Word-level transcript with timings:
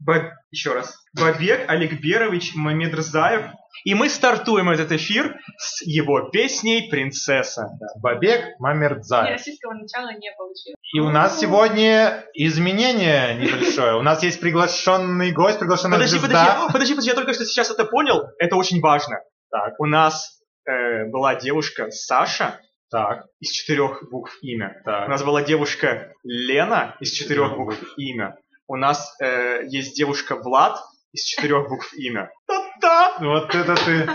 Баб- 0.00 0.32
Еще 0.50 0.72
раз. 0.74 0.96
Бабек 1.14 1.68
Аликберович 1.70 2.54
Мамедрзаев. 2.54 3.46
И 3.84 3.94
мы 3.94 4.08
стартуем 4.10 4.68
этот 4.70 4.92
эфир 4.92 5.36
с 5.58 5.82
его 5.82 6.28
песней 6.30 6.88
«Принцесса». 6.90 7.68
Бабек 8.02 8.40
И 8.40 8.52
Мамердзаев. 8.58 9.30
российского 9.30 9.72
начала 9.74 10.10
не 10.12 10.30
получилось. 10.36 10.76
И 10.92 11.00
у 11.00 11.08
нас 11.10 11.38
сегодня 11.38 12.24
изменение 12.34 13.34
небольшое. 13.36 13.96
У 13.96 14.02
нас 14.02 14.22
есть 14.22 14.40
приглашенный 14.40 15.32
гость, 15.32 15.58
приглашенная 15.60 15.98
Подожди, 15.98 16.18
звезда. 16.18 16.44
подожди, 16.44 16.72
подожди, 16.72 16.92
подожди, 16.94 17.10
я 17.10 17.14
только 17.14 17.32
что 17.32 17.44
сейчас 17.44 17.70
это 17.70 17.84
понял. 17.84 18.24
Это 18.38 18.56
очень 18.56 18.80
важно. 18.80 19.20
Так. 19.50 19.74
У 19.78 19.86
нас 19.86 20.40
э, 20.68 21.06
была 21.06 21.34
девушка 21.36 21.90
Саша 21.90 22.60
Так, 22.90 23.24
из 23.38 23.50
четырех 23.50 24.02
букв 24.10 24.36
имя. 24.42 24.76
У 24.82 24.84
так. 24.84 25.08
нас 25.08 25.22
была 25.22 25.42
девушка 25.42 26.12
Лена 26.24 26.96
из 27.00 27.12
четырех 27.12 27.56
букв 27.56 27.78
имя. 27.96 28.36
У 28.70 28.76
нас 28.76 29.16
э, 29.20 29.64
есть 29.66 29.96
девушка 29.96 30.36
Влад 30.36 30.78
из 31.10 31.24
четырех 31.24 31.68
букв 31.68 31.92
имя. 31.94 32.30
Та-та! 32.46 33.16
Вот 33.18 33.52
это 33.52 33.74
ты. 33.74 34.08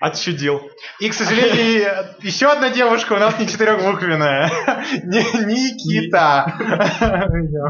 Отчудил. 0.00 0.60
И, 1.00 1.08
к 1.10 1.12
сожалению, 1.12 2.14
еще 2.22 2.46
одна 2.46 2.70
девушка 2.70 3.14
у 3.14 3.18
нас 3.18 3.36
не 3.40 3.48
четырехбуквенная. 3.48 4.48
Не- 5.02 5.44
Никита. 5.44 6.54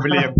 Блин. 0.03 0.35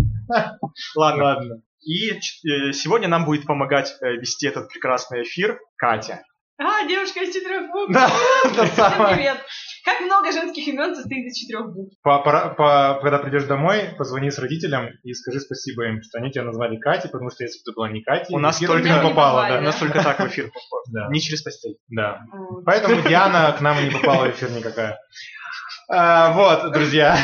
Ладно. 0.95 1.23
Ладно. 1.23 1.61
И 1.81 2.11
э, 2.11 2.73
сегодня 2.73 3.07
нам 3.07 3.25
будет 3.25 3.47
помогать 3.47 3.95
э, 3.99 4.17
вести 4.17 4.45
этот 4.45 4.69
прекрасный 4.69 5.23
эфир 5.23 5.59
Катя. 5.77 6.21
А, 6.59 6.85
девушка 6.87 7.21
из 7.23 7.33
четырех 7.33 7.71
букв. 7.71 7.91
Да, 7.91 8.07
привет. 9.15 9.43
Как 9.87 10.01
много 10.01 10.33
женских 10.33 10.67
имен 10.67 10.93
состоит 10.93 11.25
из 11.27 11.37
четырех 11.37 11.73
букв? 11.73 11.95
По- 12.03 12.19
пора- 12.19 12.49
по- 12.49 12.99
когда 13.01 13.19
придешь 13.19 13.45
домой, 13.45 13.95
позвони 13.97 14.29
с 14.29 14.37
родителям 14.37 14.89
и 15.03 15.13
скажи 15.13 15.39
спасибо 15.39 15.85
им, 15.87 16.01
что 16.03 16.17
они 16.17 16.29
тебя 16.29 16.43
назвали 16.43 16.75
Катей, 16.75 17.09
потому 17.09 17.29
что 17.31 17.45
если 17.45 17.59
бы 17.59 17.63
ты 17.71 17.75
была 17.75 17.89
не 17.89 18.01
Катей, 18.03 18.35
У 18.35 18.39
нас 18.39 18.59
только- 18.59 18.83
не 18.89 19.01
попала, 19.01 19.43
позвали, 19.43 19.51
У 19.53 19.55
да. 19.55 19.61
нас 19.61 19.75
только 19.77 20.03
так 20.03 20.19
в 20.19 20.27
эфир 20.27 20.45
попал. 20.53 20.83
Да. 20.91 21.07
Не 21.09 21.21
через 21.21 21.41
постель. 21.41 21.77
Да. 21.87 22.19
Поэтому 22.65 23.01
Диана 23.07 23.55
к 23.57 23.61
нам 23.61 23.81
не 23.81 23.89
попала 23.91 24.25
в 24.25 24.31
эфир 24.31 24.51
никакая. 24.51 24.99
А, 25.89 26.33
вот, 26.33 26.73
друзья. 26.73 27.17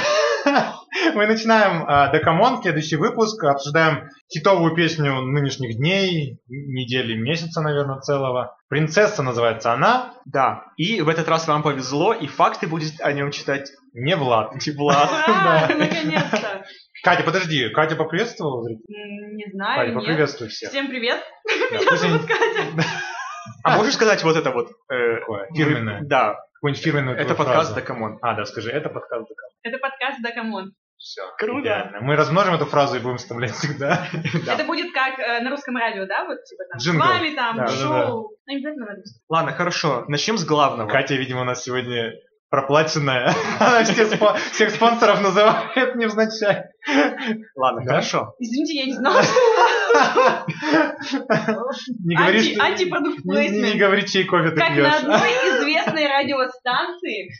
Мы 1.15 1.25
начинаем 1.27 1.83
а, 1.87 2.11
Да 2.11 2.22
come 2.22 2.45
on, 2.45 2.61
следующий 2.61 2.95
выпуск. 2.95 3.43
Обсуждаем 3.43 4.09
хитовую 4.33 4.75
песню 4.75 5.21
нынешних 5.21 5.77
дней, 5.77 6.39
недели, 6.47 7.15
месяца, 7.15 7.61
наверное, 7.61 7.99
целого. 7.99 8.55
«Принцесса» 8.69 9.21
называется 9.23 9.73
она. 9.73 10.13
Да. 10.25 10.65
И 10.77 11.01
в 11.01 11.09
этот 11.09 11.27
раз 11.27 11.47
вам 11.47 11.63
повезло, 11.63 12.13
и 12.13 12.27
факты 12.27 12.67
будет 12.67 12.99
о 13.01 13.11
нем 13.13 13.31
читать 13.31 13.71
Не 13.93 14.15
Влад. 14.15 14.51
Влад. 14.75 15.09
Ура, 15.27 15.67
Да. 15.67 15.75
наконец-то. 15.75 16.63
Катя, 17.03 17.23
подожди. 17.23 17.69
Катя 17.69 17.95
поприветствовала 17.95 18.67
Не 18.69 19.43
Катя, 19.43 19.51
знаю, 19.53 19.87
нет. 19.89 19.95
поприветствуй 19.99 20.47
всех. 20.49 20.69
Всем 20.69 20.87
привет. 20.87 21.19
Меня 21.71 21.97
зовут 21.97 22.21
Катя. 22.25 22.87
А 23.65 23.77
можешь 23.77 23.95
сказать 23.95 24.23
вот 24.23 24.37
это 24.37 24.51
вот? 24.51 24.69
э, 24.89 25.19
Такое, 25.19 25.47
фирменное. 25.53 26.01
Да. 26.03 26.35
Какую-нибудь 26.63 26.83
фирменную 26.85 27.17
Это 27.17 27.35
подкаст 27.35 27.75
да 27.75 27.81
come 27.81 28.03
on. 28.03 28.19
А, 28.21 28.35
да, 28.35 28.45
скажи, 28.45 28.71
это 28.71 28.87
подкаст 28.87 29.27
Да 29.27 29.33
come 29.33 29.43
on. 29.43 29.51
Это 29.63 29.77
подкаст 29.79 30.21
Да 30.21 30.31
come 30.31 30.54
on. 30.54 30.71
Все. 30.97 31.21
Круто. 31.37 31.91
Мы 31.99 32.15
размножим 32.15 32.53
эту 32.53 32.65
фразу 32.65 32.95
и 32.95 32.99
будем 33.01 33.17
вставлять 33.17 33.51
всегда. 33.51 34.07
Да. 34.45 34.53
Это 34.53 34.63
будет 34.63 34.93
как 34.93 35.19
э, 35.19 35.41
на 35.41 35.49
русском 35.49 35.75
радио, 35.75 36.05
да? 36.05 36.23
Вот 36.23 36.41
типа 36.45 36.63
там 36.71 36.79
с 36.79 36.87
вами 36.87 37.35
там 37.35 37.57
Да, 37.57 37.65
да, 37.65 37.67
шоу. 37.67 37.89
Ну, 37.89 38.29
не 38.47 38.55
обязательно 38.55 38.85
на 38.85 38.95
русском. 38.95 39.21
Ладно, 39.27 39.51
хорошо. 39.51 40.05
Начнем 40.07 40.37
с 40.37 40.45
главного. 40.45 40.87
Катя, 40.87 41.15
видимо, 41.15 41.41
у 41.41 41.43
нас 41.43 41.61
сегодня 41.63 42.13
проплаченная. 42.53 43.33
Она 43.59 43.83
все 43.83 44.03
спо- 44.05 44.37
всех 44.51 44.69
спонсоров 44.69 45.21
называет 45.23 45.95
невзначай. 45.95 46.65
Ладно, 47.55 47.81
Да? 47.83 47.93
хорошо. 47.93 48.35
Извините, 48.37 48.73
я 48.75 48.85
не 48.85 48.93
знала, 48.93 49.19
Не 52.05 52.15
говори, 52.15 52.39
Анти- 52.39 52.53
что- 52.53 52.63
антипродукт 52.63 53.25
не- 53.25 53.31
не- 53.33 53.41
не 53.41 53.49
плейсмент. 53.49 53.79
говори, 53.79 54.05
чей 54.05 54.25
кофе 54.25 54.51
ты 54.51 54.57
Как 54.57 54.69
на 54.69 54.95
одной 54.97 55.29
известной 55.29 56.05
радиостанции 56.07 57.31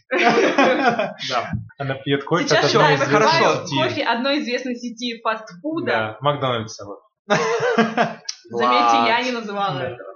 Да. 1.29 1.51
Она 1.77 1.93
пьет 1.95 2.23
кофе 2.23 2.47
сейчас 2.47 2.65
от 2.65 2.75
одной 2.75 2.91
я 2.93 2.97
хорошо. 2.97 3.29
известной 3.37 3.67
сети. 3.67 3.83
кофе 3.83 4.03
одной 4.03 4.39
известной 4.39 4.75
сети 4.75 5.21
фастфуда. 5.21 5.85
Да, 5.91 6.17
Макдональдса. 6.21 6.85
Заметьте, 7.27 8.97
я 9.07 9.21
не 9.23 9.31
называла 9.31 9.79
этого. 9.79 10.09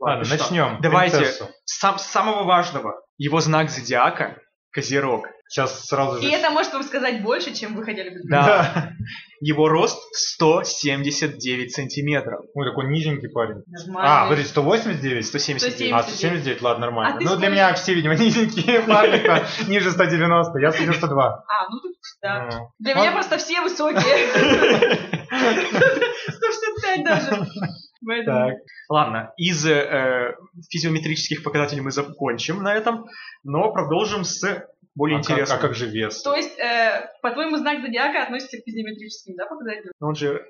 Ладно, 0.00 0.24
начнем. 0.30 0.78
Давайте. 0.80 1.26
С 1.66 1.78
самого 1.98 2.44
важного. 2.44 2.94
Его 3.18 3.40
знак 3.40 3.68
зодиака– 3.68 4.38
Козерог. 4.70 5.26
Сейчас 5.48 5.86
сразу 5.86 6.20
же. 6.20 6.28
И 6.28 6.30
это 6.30 6.50
может 6.50 6.72
вам 6.74 6.82
сказать 6.82 7.22
больше, 7.22 7.54
чем 7.54 7.74
вы 7.74 7.82
хотели 7.82 8.10
бы. 8.10 8.20
Да. 8.24 8.92
Его 9.40 9.68
рост 9.68 9.98
179 10.12 11.72
сантиметров. 11.72 12.40
Ой, 12.54 12.68
такой 12.68 12.88
низенький 12.88 13.30
парень. 13.30 13.62
Нормально. 13.66 14.24
А, 14.24 14.28
подожди, 14.28 14.48
189? 14.48 15.26
179. 15.26 15.92
А, 15.94 16.02
179, 16.02 16.62
ладно, 16.62 16.86
нормально. 16.86 17.16
А 17.18 17.24
ну, 17.24 17.36
для 17.36 17.48
меня 17.48 17.72
все, 17.74 17.94
видимо, 17.94 18.14
низенькие 18.18 18.82
парни, 18.82 19.70
ниже 19.70 19.90
190. 19.90 20.58
Я 20.58 20.72
192. 20.72 21.26
А, 21.26 21.70
ну 21.70 21.80
тут, 21.80 21.92
да. 22.20 22.48
Ну. 22.50 22.70
Для 22.78 22.94
меня 22.94 23.12
просто 23.12 23.38
все 23.38 23.62
высокие. 23.62 24.02
165 25.28 27.04
даже. 27.04 27.46
Поэтому- 28.06 28.50
Так. 28.50 28.58
Ладно, 28.88 29.32
из 29.36 29.66
э, 29.66 30.34
физиометрических 30.70 31.42
показателей 31.42 31.80
мы 31.80 31.90
закончим 31.90 32.62
на 32.62 32.74
этом, 32.74 33.06
но 33.44 33.72
продолжим 33.72 34.24
с 34.24 34.42
более 34.94 35.18
А 35.18 35.22
как- 35.22 35.30
интересным. 35.30 35.58
А 35.58 35.60
как 35.60 35.74
же 35.76 35.86
вес? 35.86 36.22
То 36.22 36.34
есть, 36.34 36.58
э, 36.58 37.08
по-твоему, 37.22 37.56
знак 37.56 37.82
зодиака 37.82 38.22
относится 38.24 38.56
к 38.58 38.64
физиометрическим, 38.64 39.36
да, 39.36 39.46
показателям? 39.46 39.92
Ну, 40.00 40.08
Он 40.08 40.14
же... 40.16 40.44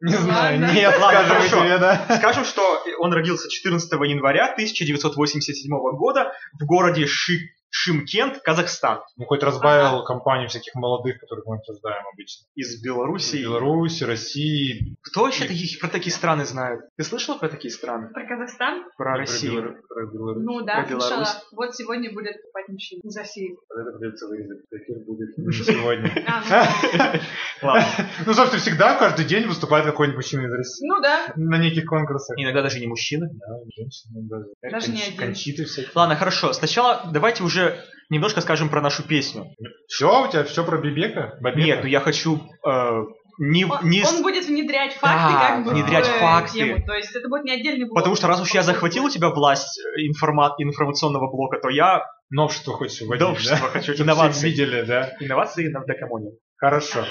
Не 0.00 0.12
знаю, 0.14 0.60
Ладно. 0.60 0.74
нет, 0.74 0.94
Ладно, 0.98 1.20
скажем 1.20 1.36
хорошо. 1.36 1.60
тебе, 1.64 1.78
да. 1.78 2.16
Скажем, 2.18 2.44
что 2.44 2.62
он 2.98 3.12
родился 3.12 3.48
14 3.48 3.92
января 3.92 4.46
1987 4.52 5.70
года 5.96 6.32
в 6.60 6.66
городе 6.66 7.06
Ши- 7.06 7.48
Шимкент, 7.74 8.38
Казахстан. 8.42 9.00
Ну, 9.16 9.24
хоть 9.24 9.42
разбавил 9.42 10.04
компанию 10.04 10.46
всяких 10.50 10.74
молодых, 10.74 11.18
которых 11.18 11.46
мы 11.46 11.56
обсуждаем 11.56 12.04
обычно. 12.12 12.46
Из 12.54 12.82
Беларуси. 12.82 13.36
Беларусь, 13.36 14.02
России, 14.02 14.94
Кто 15.00 15.22
вообще 15.22 15.46
таких, 15.46 15.80
про 15.80 15.88
такие 15.88 16.12
страны 16.12 16.44
знает? 16.44 16.80
Ты 16.98 17.02
слышал 17.04 17.38
про 17.38 17.48
такие 17.48 17.72
страны? 17.72 18.10
Про 18.12 18.26
Казахстан? 18.26 18.84
Про 18.98 19.12
про 19.12 19.16
Россию? 19.16 19.52
Белару- 19.54 19.76
про 19.88 20.06
Беларусь. 20.06 20.44
Ну 20.44 20.60
да, 20.66 20.82
Про 20.82 20.90
Беларусь. 20.90 21.06
слышала. 21.28 21.42
Вот 21.52 21.74
сегодня 21.74 22.12
будет 22.12 22.34
копать 22.42 22.68
мужчин 22.68 23.00
из 23.04 23.16
России. 23.16 23.56
Вот 23.70 23.78
Это 23.88 23.98
придется 23.98 24.26
вырезать. 24.28 24.64
Эфир 24.70 24.98
будет 25.06 25.38
не 25.38 25.52
сегодня. 25.52 26.12
А, 26.28 26.42
ну, 26.42 27.20
Ладно. 27.68 27.86
Ну, 28.26 28.34
собственно, 28.34 28.60
всегда, 28.60 28.98
каждый 28.98 29.24
день 29.24 29.46
выступает 29.46 29.86
какой-нибудь 29.86 30.16
мужчина 30.18 30.46
из 30.46 30.52
России. 30.52 30.86
ну 30.86 31.00
да. 31.00 31.32
На 31.36 31.56
неких 31.56 31.86
конкурсах. 31.86 32.36
Иногда 32.38 32.60
даже 32.62 32.80
не 32.80 32.86
мужчины. 32.86 33.28
Да, 33.32 33.46
женщины 33.74 34.28
даже. 34.28 34.44
Даже 34.60 34.92
не 34.92 35.02
один. 35.02 35.16
Кончиты 35.18 35.64
всякие. 35.64 35.90
Ладно, 35.94 36.16
хорошо. 36.16 36.52
Сначала 36.52 37.08
давайте 37.10 37.42
уже 37.42 37.61
немножко 38.10 38.40
скажем 38.40 38.68
про 38.68 38.80
нашу 38.80 39.02
песню. 39.02 39.46
Все, 39.88 40.24
у 40.24 40.30
тебя 40.30 40.44
все 40.44 40.64
про 40.64 40.78
Бибека? 40.78 41.36
Бабека? 41.40 41.66
Нет, 41.66 41.80
ну 41.82 41.88
я 41.88 42.00
хочу 42.00 42.40
э, 42.66 43.02
не, 43.38 43.64
Он, 43.64 43.78
не 43.88 44.04
он 44.04 44.22
будет 44.22 44.44
внедрять 44.46 44.94
факты, 44.94 45.32
Да, 45.32 45.48
как 45.48 45.64
бы 45.64 45.70
внедрять 45.72 46.06
в 46.06 46.18
факты. 46.18 46.52
тему. 46.58 46.84
То 46.86 46.94
есть 46.94 47.14
это 47.16 47.28
будет 47.28 47.44
не 47.44 47.52
отдельный 47.52 47.86
блок. 47.86 47.96
Потому 47.98 48.14
что 48.16 48.26
раз 48.28 48.40
уж 48.42 48.50
я 48.50 48.62
захватил 48.62 49.04
у 49.06 49.10
тебя 49.10 49.30
власть 49.30 49.78
э, 49.80 50.02
информа- 50.06 50.54
информационного 50.58 51.30
блока, 51.30 51.58
то 51.60 51.68
я 51.70 52.02
Новшество 52.30 52.72
хочешь 52.74 53.00
вводить, 53.02 53.26
Новшество 53.26 53.58
да? 53.58 53.66
хочу, 53.72 53.94
инновации. 53.94 54.38
все 54.38 54.46
видели, 54.48 54.82
да? 54.82 55.12
инновации 55.20 55.68
на 55.68 55.84
Декамоне. 55.84 56.30
Хорошо. 56.56 57.04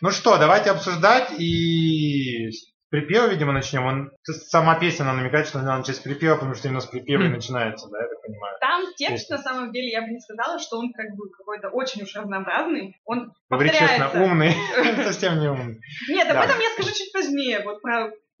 Ну 0.00 0.10
что, 0.10 0.38
давайте 0.38 0.70
обсуждать 0.70 1.30
и 1.38 2.48
припева, 2.90 3.26
видимо, 3.28 3.52
начнем. 3.52 3.84
Он, 3.84 4.10
сама 4.24 4.78
песня 4.78 5.04
она 5.04 5.14
намекает, 5.14 5.46
что 5.46 5.58
надо 5.58 5.78
начать 5.78 5.96
с 5.96 6.00
припева, 6.00 6.34
потому 6.36 6.54
что 6.54 6.68
именно 6.68 6.80
с 6.80 6.86
припева 6.86 7.22
и 7.22 7.26
Мгм. 7.26 7.34
начинается, 7.34 7.88
да, 7.90 8.00
я 8.02 8.08
так 8.08 8.22
понимаю. 8.22 8.56
Там 8.60 8.82
текст, 8.96 9.30
на 9.30 9.38
самом 9.38 9.72
деле, 9.72 9.88
я 9.90 10.02
бы 10.02 10.08
не 10.08 10.20
сказала, 10.20 10.58
что 10.58 10.78
он 10.78 10.92
как 10.92 11.06
бы 11.16 11.28
какой-то 11.30 11.68
очень 11.68 12.02
уж 12.02 12.14
разнообразный. 12.14 12.96
Он 13.04 13.32
Говори 13.50 13.70
повторяется. 13.70 14.04
честно, 14.04 14.22
умный, 14.24 14.52
совсем 15.04 15.40
не 15.40 15.48
умный. 15.48 15.78
Нет, 16.08 16.28
об 16.30 16.36
этом 16.44 16.58
я 16.60 16.70
скажу 16.70 16.90
чуть 16.90 17.12
позднее, 17.12 17.60
вот 17.64 17.80
про 17.82 18.10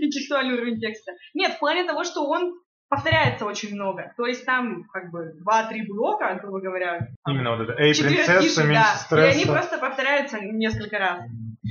интеллектуальный 0.00 0.54
уровень 0.54 0.80
текста. 0.80 1.12
Нет, 1.34 1.52
в 1.54 1.58
плане 1.58 1.84
того, 1.84 2.04
что 2.04 2.26
он 2.26 2.54
повторяется 2.88 3.44
очень 3.44 3.74
много. 3.74 4.12
То 4.16 4.26
есть 4.26 4.46
там 4.46 4.84
как 4.92 5.10
бы 5.10 5.32
два-три 5.42 5.86
блока, 5.86 6.38
грубо 6.42 6.60
говоря. 6.60 6.98
Именно 7.28 7.56
вот 7.56 7.68
это. 7.68 7.72
Эй, 7.80 7.94
принцесса, 7.94 8.64
меньше 8.64 8.82
да. 9.10 9.26
И 9.26 9.30
они 9.30 9.42
стресса. 9.42 9.52
просто 9.52 9.78
повторяются 9.78 10.38
несколько 10.40 10.98
раз. 10.98 11.20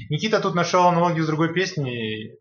Никита 0.09 0.39
тут 0.39 0.55
нашел 0.55 0.87
аналогию 0.87 1.23
с 1.23 1.27
другой 1.27 1.53
песней. 1.53 2.35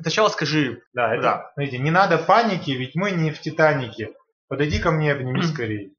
Сначала 0.00 0.28
скажи, 0.28 0.80
Да, 0.92 1.12
это, 1.14 1.22
Да. 1.22 1.50
смотрите, 1.54 1.78
не 1.78 1.90
надо 1.90 2.18
паники, 2.18 2.70
ведь 2.72 2.94
мы 2.94 3.10
не 3.12 3.30
в 3.30 3.40
Титанике. 3.40 4.10
Подойди 4.48 4.78
ко 4.78 4.90
мне, 4.90 5.12
обними 5.12 5.42
скорее. 5.42 5.90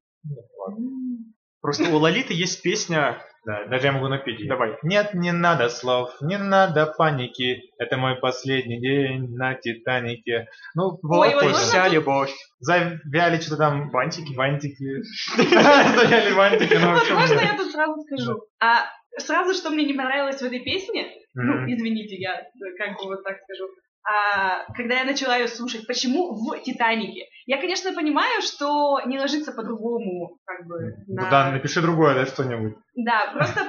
просто 1.60 1.84
у 1.90 1.96
Лолиты 1.98 2.34
есть 2.34 2.62
песня... 2.62 3.22
Да, 3.44 3.64
даже 3.66 3.86
я 3.86 3.92
могу 3.92 4.08
напеть. 4.08 4.40
её. 4.40 4.48
Давай. 4.50 4.76
Нет, 4.82 5.14
не 5.14 5.32
надо 5.32 5.70
слов, 5.70 6.10
не 6.20 6.36
надо 6.36 6.84
паники. 6.98 7.62
Это 7.78 7.96
мой 7.96 8.16
последний 8.16 8.78
день 8.78 9.32
на 9.36 9.54
Титанике. 9.54 10.48
Ну, 10.74 10.98
Вот 11.02 11.20
Ой, 11.20 11.30
и 11.30 11.34
вот 11.34 11.44
можно 11.44 11.58
вся 11.58 11.84
тут- 11.84 11.94
любовь. 11.94 12.30
завяли 12.58 13.40
что-то 13.40 13.56
там 13.56 13.90
Бантики. 13.90 14.34
бантики. 14.34 15.02
Завяли 15.36 16.34
бантики, 16.34 16.74
Вот 16.74 17.10
можно 17.10 17.40
я 17.40 17.56
тут 17.56 17.70
сразу 17.72 18.02
скажу? 18.02 18.42
А 18.60 18.84
сразу, 19.18 19.54
что 19.54 19.70
мне 19.70 19.84
не 19.84 19.94
понравилось 19.94 20.40
в 20.40 20.44
этой 20.44 20.60
песне, 20.60 21.12
Мгм. 21.34 21.46
Ну, 21.46 21.72
извините, 21.72 22.16
я 22.16 22.42
как 22.76 22.98
бы 22.98 23.06
вот 23.06 23.24
так 23.24 23.38
скажу. 23.42 23.68
А, 24.04 24.64
когда 24.74 25.00
я 25.00 25.04
начала 25.04 25.36
ее 25.36 25.48
слушать, 25.48 25.86
почему 25.86 26.32
в 26.32 26.58
Титанике? 26.62 27.26
Я, 27.46 27.60
конечно, 27.60 27.92
понимаю, 27.92 28.40
что 28.40 29.00
не 29.04 29.18
ложится 29.18 29.52
по-другому, 29.52 30.38
как 30.46 30.66
бы, 30.66 30.94
на... 31.06 31.30
да, 31.30 31.50
напиши 31.50 31.82
другое, 31.82 32.14
да, 32.14 32.24
что-нибудь. 32.24 32.74
Да, 32.94 33.32
просто 33.34 33.60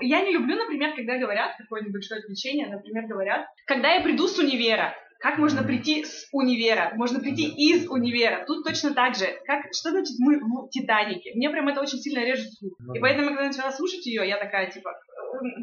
я 0.00 0.22
не 0.22 0.32
люблю, 0.32 0.56
например, 0.56 0.94
когда 0.96 1.18
говорят, 1.18 1.56
такое 1.58 1.82
небольшое 1.82 2.20
отвлечение, 2.20 2.68
например, 2.68 3.06
говорят, 3.06 3.46
когда 3.66 3.92
я 3.92 4.00
приду 4.00 4.28
с 4.28 4.38
универа, 4.38 4.94
как 5.20 5.36
можно 5.36 5.62
прийти 5.62 6.04
с 6.04 6.28
универа? 6.32 6.92
Можно 6.96 7.20
прийти 7.20 7.46
из 7.46 7.88
универа. 7.88 8.44
Тут 8.46 8.64
точно 8.64 8.94
так 8.94 9.14
же. 9.14 9.26
Как, 9.44 9.66
что 9.72 9.90
значит 9.90 10.16
мы 10.18 10.40
в 10.40 10.70
Титанике? 10.70 11.32
Мне 11.34 11.50
прям 11.50 11.68
это 11.68 11.82
очень 11.82 11.98
сильно 11.98 12.24
режет 12.24 12.50
слух. 12.54 12.72
Ну 12.78 12.94
И 12.94 13.00
поэтому, 13.00 13.28
когда 13.28 13.42
я 13.42 13.48
начала 13.48 13.70
слушать 13.70 14.06
ее, 14.06 14.26
я 14.26 14.38
такая, 14.38 14.70
типа, 14.70 14.94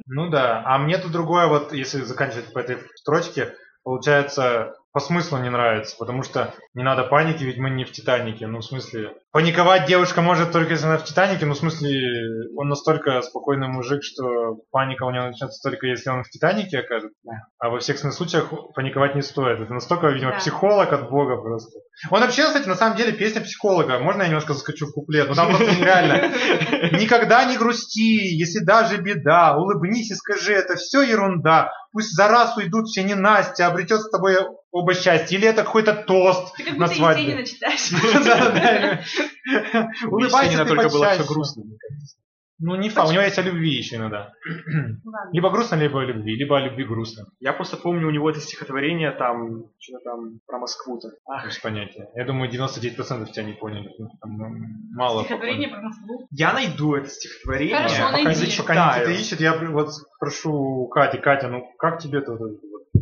Ну 0.06 0.30
да, 0.30 0.62
а 0.63 0.77
мне 0.77 1.00
тут 1.00 1.12
другое, 1.12 1.48
вот 1.48 1.74
если 1.74 2.01
заканчивать 2.01 2.54
по 2.54 2.59
этой 2.59 2.77
строчке, 2.95 3.56
получается, 3.83 4.75
по 4.94 5.00
смыслу 5.00 5.38
не 5.38 5.50
нравится, 5.50 5.95
потому 5.98 6.24
что 6.24 6.54
не 6.74 6.84
надо 6.84 7.04
паники, 7.04 7.44
ведь 7.44 7.57
мы 7.57 7.69
не 7.69 7.84
в 7.86 7.92
Титанике, 7.92 8.48
ну 8.48 8.60
в 8.60 8.66
смысле, 8.66 9.13
паниковать 9.31 9.86
девушка 9.86 10.22
может 10.22 10.51
только 10.51 10.72
если 10.72 10.86
она 10.88 10.98
в 10.98 11.04
Титанике, 11.04 11.45
ну 11.45 11.54
в 11.54 11.57
смысле, 11.57 11.92
он 12.56 12.69
настолько 12.69 13.22
спокойный 13.22 13.68
мужик, 13.68 14.01
что 14.04 14.56
паника 14.72 15.04
у 15.04 15.12
него 15.12 15.25
начнется 15.25 15.62
только 15.62 15.88
если 15.88 16.10
он 16.10 16.24
в 16.24 16.30
Титанике 16.30 16.80
окажется, 16.80 17.16
а 17.60 17.69
во 17.69 17.80
всех 17.80 17.98
случаях 18.00 18.51
паниковать 18.74 19.16
не 19.16 19.22
стоит, 19.22 19.60
это 19.60 19.74
настолько, 19.74 20.07
видимо, 20.07 20.31
Да. 20.31 20.38
психолог 20.38 20.92
от 20.92 21.10
бога 21.10 21.38
просто. 21.38 21.80
Он 22.10 22.22
вообще, 22.22 22.44
кстати, 22.44 22.68
на 22.68 22.75
самом 22.75 22.98
деле 22.98 23.12
песня 23.12 23.42
психолога, 23.42 24.00
можно 24.00 24.22
я 24.24 24.28
немножко 24.28 24.54
заскочу 24.54 24.88
в 24.88 24.94
куплет, 24.94 25.28
ну 25.28 25.36
там 25.36 25.50
просто 25.50 25.75
нереально. 25.75 26.33
Никогда 27.00 27.45
не 27.45 27.57
грусти, 27.57 28.36
если 28.36 28.63
даже 28.63 28.98
беда, 28.98 29.57
улыбнись 29.57 30.12
и 30.12 30.16
скажи, 30.16 30.54
это 30.54 30.75
все 30.75 31.01
ерунда. 31.01 31.72
Пусть 31.92 32.16
за 32.16 32.28
раз 32.28 32.56
уйдут 32.57 32.88
все 32.88 33.04
ненастья, 33.04 33.66
обретет 33.66 34.01
с 34.01 34.10
тобой 34.10 34.36
оба 34.72 34.94
счастья. 34.94 35.38
Или 35.38 35.48
это 35.48 35.64
какой-то 35.64 35.94
тост 35.94 36.56
ты 36.56 36.64
как 36.64 36.78
на 36.78 36.88
свадьбе. 36.88 37.24
Есенина 37.24 37.46
читаешь. 37.46 37.92
Улыбайся 40.06 40.52
Есенина 40.52 40.66
ты 40.66 40.75
только 40.75 40.90
было 40.90 41.10
все 41.10 41.25
грустно. 41.25 41.64
Ну, 42.60 42.75
не 42.75 42.90
факт, 42.90 43.10
у 43.10 43.12
него 43.12 43.22
есть 43.22 43.38
о 43.38 43.44
любви 43.44 43.69
еще 43.69 43.98
иногда. 43.98 44.34
Либо 45.31 45.52
грустно, 45.52 45.75
либо 45.75 46.02
о 46.02 46.06
любви, 46.06 46.36
либо 46.36 46.58
о 46.58 46.62
любви 46.62 46.86
грустно. 46.86 47.25
Я 47.40 47.54
просто 47.54 47.78
помню 47.78 48.08
у 48.08 48.12
него 48.12 48.31
это 48.31 48.40
стихотворение 48.40 49.12
там, 49.12 49.66
что-то 49.78 50.04
там 50.04 50.40
про 50.48 50.58
Москву-то. 50.58 51.10
Ах, 51.28 51.46
понятия. 51.62 52.10
Я 52.16 52.25
думаю, 52.25 52.50
99% 52.50 53.31
тебя 53.31 53.44
не 53.44 53.54
поняли. 53.54 53.92
Ну, 54.00 54.10
там, 54.19 54.31
мало 54.96 55.24
Стихотворение 55.24 55.69
про 55.69 55.81
Москву. 55.81 56.28
Я 56.31 56.54
найду 56.54 56.96
это 56.96 57.10
стихотворение. 57.10 57.78
Хорошо, 57.78 57.98
пока, 57.98 58.12
найди. 58.12 58.58
пока 58.58 58.74
Никита 58.74 58.94
Зачитаю. 58.94 59.19
ищет, 59.19 59.40
я 59.40 59.69
вот 59.69 59.94
спрошу 59.94 60.88
Кати. 60.88 61.19
Катя, 61.19 61.50
ну 61.50 61.64
как 61.78 62.00
тебе 62.00 62.19
это, 62.19 62.31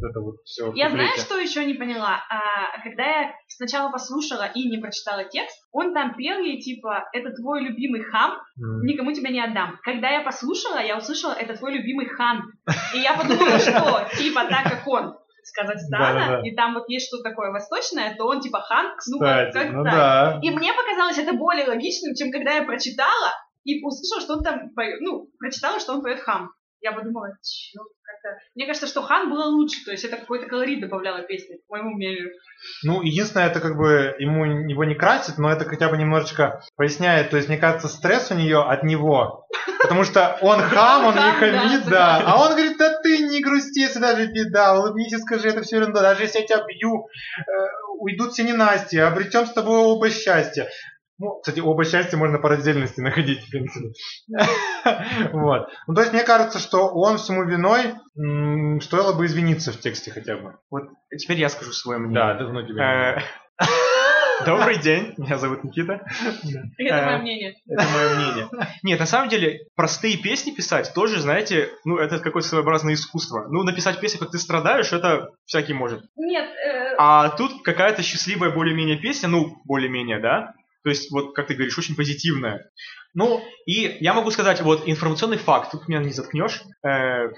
вот, 0.01 0.09
это 0.09 0.19
вот 0.19 0.36
все? 0.44 0.71
Я 0.74 0.89
знаю, 0.89 1.18
что 1.18 1.38
еще 1.38 1.65
не 1.65 1.74
поняла. 1.74 2.24
А, 2.30 2.81
когда 2.83 3.03
я 3.03 3.33
сначала 3.47 3.92
послушала 3.92 4.45
и 4.53 4.69
не 4.69 4.77
прочитала 4.77 5.24
текст, 5.24 5.57
он 5.71 5.94
там 5.94 6.15
пел 6.15 6.39
ей, 6.39 6.62
типа, 6.62 7.09
это 7.13 7.31
твой 7.31 7.62
любимый 7.62 8.03
хам, 8.03 8.39
никому 8.83 9.12
тебя 9.12 9.31
не 9.31 9.42
отдам. 9.42 9.80
Когда 9.83 10.09
я 10.09 10.21
послушала, 10.21 10.80
я 10.80 10.97
услышала, 10.97 11.33
это 11.33 11.56
твой 11.57 11.74
любимый 11.77 12.07
хан. 12.07 12.51
И 12.94 13.00
я 13.00 13.15
подумала, 13.15 13.59
что, 13.59 14.07
типа, 14.18 14.45
так 14.45 14.63
как 14.63 14.88
он 14.88 15.18
с 15.44 15.51
Казахстана, 15.51 16.13
Да-да-да. 16.19 16.47
и 16.47 16.56
там 16.56 16.74
вот 16.74 16.89
есть 16.89 17.07
что 17.07 17.21
такое 17.21 17.51
восточное, 17.51 18.15
то 18.15 18.25
он, 18.25 18.42
типа, 18.42 18.62
хан, 18.62 18.95
ну, 19.07 19.19
Кстати, 19.19 19.53
как 19.53 19.71
ну 19.71 19.83
так. 19.83 19.94
да. 19.94 20.39
И 20.42 20.50
мне 20.50 20.74
показалось 20.74 21.18
это 21.18 21.33
более 21.33 21.68
логичным, 21.68 22.15
чем 22.15 22.31
когда 22.31 22.53
я 22.56 22.63
прочитала 22.63 23.31
и 23.63 23.83
услышала, 23.83 24.21
что 24.21 24.33
он 24.38 24.44
там 24.44 24.69
поет, 24.71 25.01
ну, 25.01 25.30
прочитала, 25.39 25.80
что 25.80 25.94
он 25.94 26.01
поет 26.01 26.19
хам. 26.21 26.51
Я 26.81 26.92
подумала, 26.92 27.30
чё, 27.42 27.81
как-то... 28.25 28.42
Мне 28.56 28.66
кажется, 28.66 28.88
что 28.88 29.01
хан 29.01 29.30
было 29.30 29.45
лучше, 29.45 29.83
то 29.86 29.92
есть 29.92 30.04
это 30.04 30.18
какой-то 30.18 30.48
колорит 30.48 30.81
добавляло 30.81 31.22
песне, 31.22 31.57
по 31.68 31.75
моему 31.75 31.95
мнению. 31.95 32.31
Ну, 32.83 33.01
единственное, 33.01 33.48
это 33.48 33.60
как 33.60 33.77
бы 33.77 34.16
ему 34.19 34.45
его 34.45 34.83
не 34.83 34.95
красит, 34.95 35.38
но 35.38 35.51
это 35.51 35.66
хотя 35.66 35.89
бы 35.89 35.98
немножечко 35.98 36.62
поясняет. 36.75 37.30
То 37.30 37.38
есть, 37.38 37.50
мне 37.50 37.57
кажется, 37.57 37.88
стресс 37.88 38.31
у 38.31 38.36
нее 38.36 38.62
от 38.62 38.83
него. 38.83 39.48
Потому 39.81 40.04
что 40.04 40.38
он 40.42 40.60
хам, 40.62 41.06
он 41.06 41.16
не 41.16 41.31
хамит, 41.39 41.86
да. 41.89 42.22
А 42.25 42.42
он 42.42 42.51
говорит, 42.51 42.77
да 42.77 43.00
ты 43.01 43.19
не 43.19 43.42
грусти, 43.42 43.81
если 43.81 44.00
даже 44.00 44.28
беда, 44.28 44.80
улыбнись 44.80 45.13
и 45.13 45.18
скажи, 45.18 45.50
это 45.50 45.62
все 45.62 45.78
ерунда. 45.78 46.01
Даже 46.01 46.24
если 46.24 46.39
я 46.39 46.45
тебя 46.45 46.63
бью, 46.66 47.07
э, 47.38 47.42
уйдут 48.00 48.33
все 48.33 48.44
ненастья, 48.44 49.07
обретем 49.07 49.45
с 49.45 49.54
тобой 49.54 49.78
оба 49.78 50.10
счастья. 50.10 50.69
Ну, 51.18 51.40
кстати, 51.40 51.60
оба 51.62 51.86
счастья 51.86 52.18
можно 52.18 52.40
по 52.40 52.50
раздельности 52.50 53.00
находить, 53.00 53.42
в 53.46 53.50
принципе. 53.50 53.94
Вот. 55.32 55.70
Ну, 55.88 55.94
то 55.96 56.02
есть, 56.02 56.14
мне 56.14 56.24
кажется, 56.24 56.60
что 56.60 56.88
он 56.90 57.18
всему 57.18 57.44
виной, 57.44 57.96
стоило 58.82 59.14
бы 59.14 59.26
извиниться 59.26 59.72
в 59.72 59.80
тексте 59.80 60.12
хотя 60.12 60.38
бы. 60.38 60.56
Вот 60.70 60.84
теперь 61.18 61.40
я 61.40 61.50
скажу 61.50 61.72
свое 61.72 62.00
мнение. 62.00 62.16
Да, 62.20 62.34
давно 62.36 62.62
тебя. 62.64 63.18
Э, 63.18 63.22
Добрый 64.46 64.78
день, 64.78 65.14
меня 65.18 65.38
зовут 65.38 65.64
Никита. 65.64 66.02
Это 66.78 66.94
Э, 66.94 67.06
мое 67.06 67.18
мнение. 67.20 67.56
Это 67.68 67.84
мое 67.94 68.16
мнение. 68.16 68.50
Нет, 68.84 69.00
на 69.00 69.06
самом 69.06 69.30
деле, 69.30 69.62
простые 69.76 70.18
песни 70.18 70.52
писать 70.52 70.92
тоже, 70.94 71.22
знаете, 71.22 71.70
ну, 71.86 71.98
это 71.98 72.20
какое-то 72.20 72.50
своеобразное 72.50 72.94
искусство. 72.94 73.48
Ну, 73.50 73.64
написать 73.64 74.00
песню, 74.02 74.20
как 74.20 74.32
ты 74.32 74.38
страдаешь, 74.38 74.92
это 74.92 75.30
всякий 75.46 75.74
может. 75.74 76.04
Нет, 76.18 76.50
э, 76.50 76.96
А 76.98 77.30
тут 77.30 77.64
какая-то 77.64 78.04
счастливая 78.04 78.52
более-менее 78.52 78.98
песня, 78.98 79.30
ну, 79.30 79.56
более-менее, 79.64 80.20
да? 80.20 80.54
То 80.86 80.90
есть, 80.90 81.12
вот, 81.12 81.34
как 81.34 81.48
ты 81.48 81.56
говоришь, 81.56 81.80
очень 81.80 81.96
позитивная. 81.96 82.70
Ну, 83.16 83.42
и 83.66 83.98
я 84.02 84.14
могу 84.14 84.30
сказать, 84.30 84.62
вот, 84.62 84.84
информационный 84.86 85.38
факт, 85.38 85.72
тут 85.72 85.88
меня 85.88 86.00
не 86.00 86.12
заткнешь. 86.12 86.62
Э, 86.86 87.30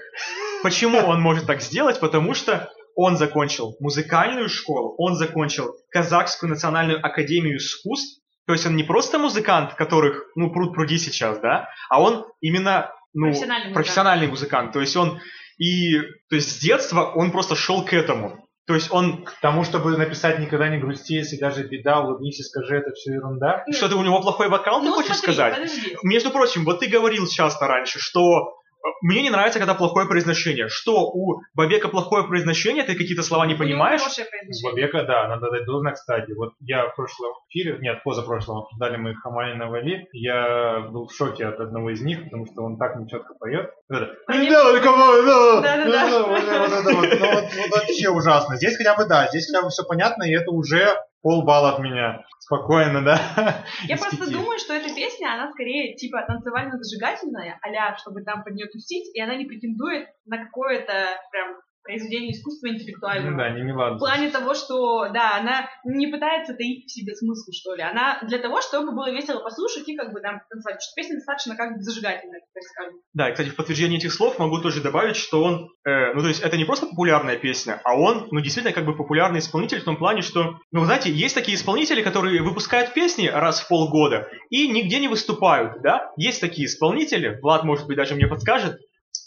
почему 0.62 0.98
он 0.98 1.22
может 1.22 1.46
так 1.46 1.62
сделать? 1.62 1.98
Потому 1.98 2.34
что 2.34 2.70
он 2.94 3.16
закончил 3.16 3.74
музыкальную 3.80 4.50
школу, 4.50 4.94
он 4.98 5.14
закончил 5.14 5.74
Казахскую 5.90 6.50
национальную 6.50 6.98
академию 7.02 7.56
искусств, 7.56 8.20
то 8.46 8.52
есть 8.52 8.66
он 8.66 8.76
не 8.76 8.82
просто 8.82 9.18
музыкант, 9.18 9.74
которых, 9.76 10.24
ну, 10.36 10.52
пруд 10.52 10.74
пруди 10.74 10.98
сейчас, 10.98 11.38
да, 11.40 11.70
а 11.88 12.02
он 12.02 12.26
именно, 12.42 12.92
ну, 13.14 13.28
Профессиональный 13.28 13.68
музыкант. 13.68 13.74
профессиональный 13.74 14.26
музыкант. 14.26 14.72
То 14.72 14.80
есть 14.80 14.94
он 14.94 15.20
и, 15.56 16.00
то 16.28 16.36
есть 16.36 16.52
с 16.52 16.58
детства 16.58 17.12
он 17.14 17.30
просто 17.30 17.56
шел 17.56 17.82
к 17.82 17.94
этому. 17.94 18.46
То 18.68 18.74
есть 18.74 18.92
он 18.92 19.24
К 19.24 19.32
тому, 19.40 19.64
чтобы 19.64 19.96
написать 19.96 20.38
«Никогда 20.38 20.68
не 20.68 20.76
грусти, 20.78 21.14
если 21.14 21.38
даже 21.38 21.64
беда, 21.64 22.00
улыбнись 22.00 22.38
и 22.38 22.42
скажи, 22.42 22.76
это 22.76 22.92
все 22.92 23.14
ерунда». 23.14 23.64
Нет. 23.66 23.74
Что-то 23.74 23.96
у 23.96 24.02
него 24.02 24.20
плохой 24.20 24.50
вокал, 24.50 24.80
ты 24.80 24.88
ну 24.88 24.94
хочешь 24.94 25.16
смотри, 25.16 25.32
сказать? 25.32 25.54
подожди. 25.54 25.96
Между 26.02 26.30
прочим, 26.30 26.66
вот 26.66 26.80
ты 26.80 26.86
говорил 26.86 27.26
часто 27.26 27.66
раньше, 27.66 27.98
что 27.98 28.57
мне 29.02 29.22
не 29.22 29.30
нравится, 29.30 29.58
когда 29.58 29.74
плохое 29.74 30.06
произношение. 30.08 30.68
Что 30.68 31.06
у 31.06 31.40
Бабека 31.54 31.88
плохое 31.88 32.26
произношение, 32.26 32.84
ты 32.84 32.94
какие-то 32.94 33.22
слова 33.22 33.46
не 33.46 33.54
У 33.54 33.58
понимаешь? 33.58 34.00
произношение. 34.02 34.62
Бабека, 34.64 35.02
да, 35.04 35.28
надо 35.28 35.50
дать 35.50 35.64
должное, 35.66 35.92
кстати. 35.92 36.32
Вот 36.32 36.52
я 36.60 36.88
в 36.88 36.96
прошлом 36.96 37.32
эфире, 37.50 37.78
нет, 37.80 38.02
позапрошлом 38.04 38.58
обсуждали 38.58 38.96
мы 38.96 39.14
Хамай 39.14 39.52
и 39.52 39.54
Навали. 39.54 40.06
Я 40.12 40.80
был 40.90 41.06
в 41.06 41.14
шоке 41.14 41.46
от 41.46 41.60
одного 41.60 41.90
из 41.90 42.00
них, 42.02 42.24
потому 42.24 42.46
что 42.46 42.62
он 42.62 42.76
так 42.78 42.96
нечетко 42.96 43.34
поет. 43.34 43.70
Вот 43.88 43.96
это, 44.02 44.12
Понятно. 44.26 44.50
«Да, 44.50 44.70
только 44.72 44.90
вот, 44.90 45.24
да, 45.24 45.60
Да-да-да. 45.60 46.10
да, 46.10 46.94
вот 46.94 47.04
это 47.04 47.24
вот, 47.26 47.44
ну, 47.56 47.68
вообще 47.70 48.08
ужасно. 48.10 48.56
Здесь 48.56 48.76
хотя 48.76 48.94
бы, 48.96 49.06
да, 49.06 49.28
здесь 49.28 49.46
хотя 49.46 49.62
бы 49.62 49.70
все 49.70 49.84
понятно, 49.84 50.24
и 50.24 50.34
это 50.34 50.50
уже 50.50 50.96
полбалла 51.22 51.74
от 51.74 51.80
меня. 51.80 52.24
Спокойно, 52.38 53.04
да. 53.04 53.64
Я 53.84 53.96
просто 53.96 54.16
пяти. 54.16 54.32
думаю, 54.32 54.58
что 54.58 54.72
эта 54.72 54.94
песня, 54.94 55.34
она 55.34 55.50
скорее 55.50 55.94
типа 55.96 56.24
танцевально-зажигательная, 56.26 57.58
а 57.62 57.96
чтобы 57.96 58.22
там 58.22 58.42
под 58.42 58.54
нее 58.54 58.68
тусить, 58.68 59.14
и 59.14 59.20
она 59.20 59.36
не 59.36 59.44
претендует 59.44 60.08
на 60.26 60.38
какое-то 60.44 60.92
прям 61.30 61.56
произведение 61.88 62.32
искусства 62.32 62.68
интеллектуального. 62.68 63.30
Ну 63.30 63.38
да, 63.38 63.48
не 63.48 63.62
В 63.62 63.64
меладзе. 63.64 63.98
плане 63.98 64.30
того, 64.30 64.52
что, 64.52 65.08
да, 65.08 65.38
она 65.38 65.68
не 65.84 66.06
пытается 66.08 66.52
таить 66.52 66.84
в 66.84 66.92
себе 66.92 67.14
смысл, 67.14 67.50
что 67.50 67.74
ли. 67.74 67.82
Она 67.82 68.20
для 68.28 68.38
того, 68.38 68.60
чтобы 68.60 68.92
было 68.92 69.10
весело 69.10 69.40
послушать 69.40 69.88
и 69.88 69.96
как 69.96 70.12
бы 70.12 70.20
там 70.20 70.42
танцевать. 70.50 70.82
Что 70.82 70.92
песня 70.94 71.16
достаточно 71.16 71.56
как 71.56 71.76
бы 71.76 71.82
зажигательная, 71.82 72.40
так 72.52 72.62
скажем. 72.62 72.94
Да, 73.14 73.28
и, 73.30 73.32
кстати, 73.32 73.48
в 73.48 73.56
подтверждение 73.56 73.98
этих 73.98 74.12
слов 74.12 74.38
могу 74.38 74.60
тоже 74.60 74.82
добавить, 74.82 75.16
что 75.16 75.42
он, 75.42 75.70
э, 75.86 76.12
ну, 76.12 76.20
то 76.20 76.28
есть 76.28 76.42
это 76.42 76.58
не 76.58 76.66
просто 76.66 76.86
популярная 76.86 77.38
песня, 77.38 77.80
а 77.84 77.96
он, 77.98 78.28
ну, 78.30 78.40
действительно, 78.40 78.74
как 78.74 78.84
бы 78.84 78.94
популярный 78.94 79.38
исполнитель 79.38 79.80
в 79.80 79.84
том 79.84 79.96
плане, 79.96 80.20
что, 80.20 80.58
ну, 80.70 80.80
вы 80.80 80.86
знаете, 80.86 81.10
есть 81.10 81.34
такие 81.34 81.56
исполнители, 81.56 82.02
которые 82.02 82.42
выпускают 82.42 82.92
песни 82.92 83.28
раз 83.28 83.60
в 83.60 83.68
полгода 83.68 84.28
и 84.50 84.68
нигде 84.68 85.00
не 85.00 85.08
выступают, 85.08 85.80
да? 85.82 86.12
Есть 86.18 86.42
такие 86.42 86.66
исполнители, 86.66 87.38
Влад, 87.40 87.64
может 87.64 87.86
быть, 87.86 87.96
даже 87.96 88.14
мне 88.14 88.26
подскажет. 88.26 88.78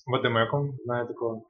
ВДМКом, 0.06 0.74
знаю 0.84 1.08
такого. 1.08 1.44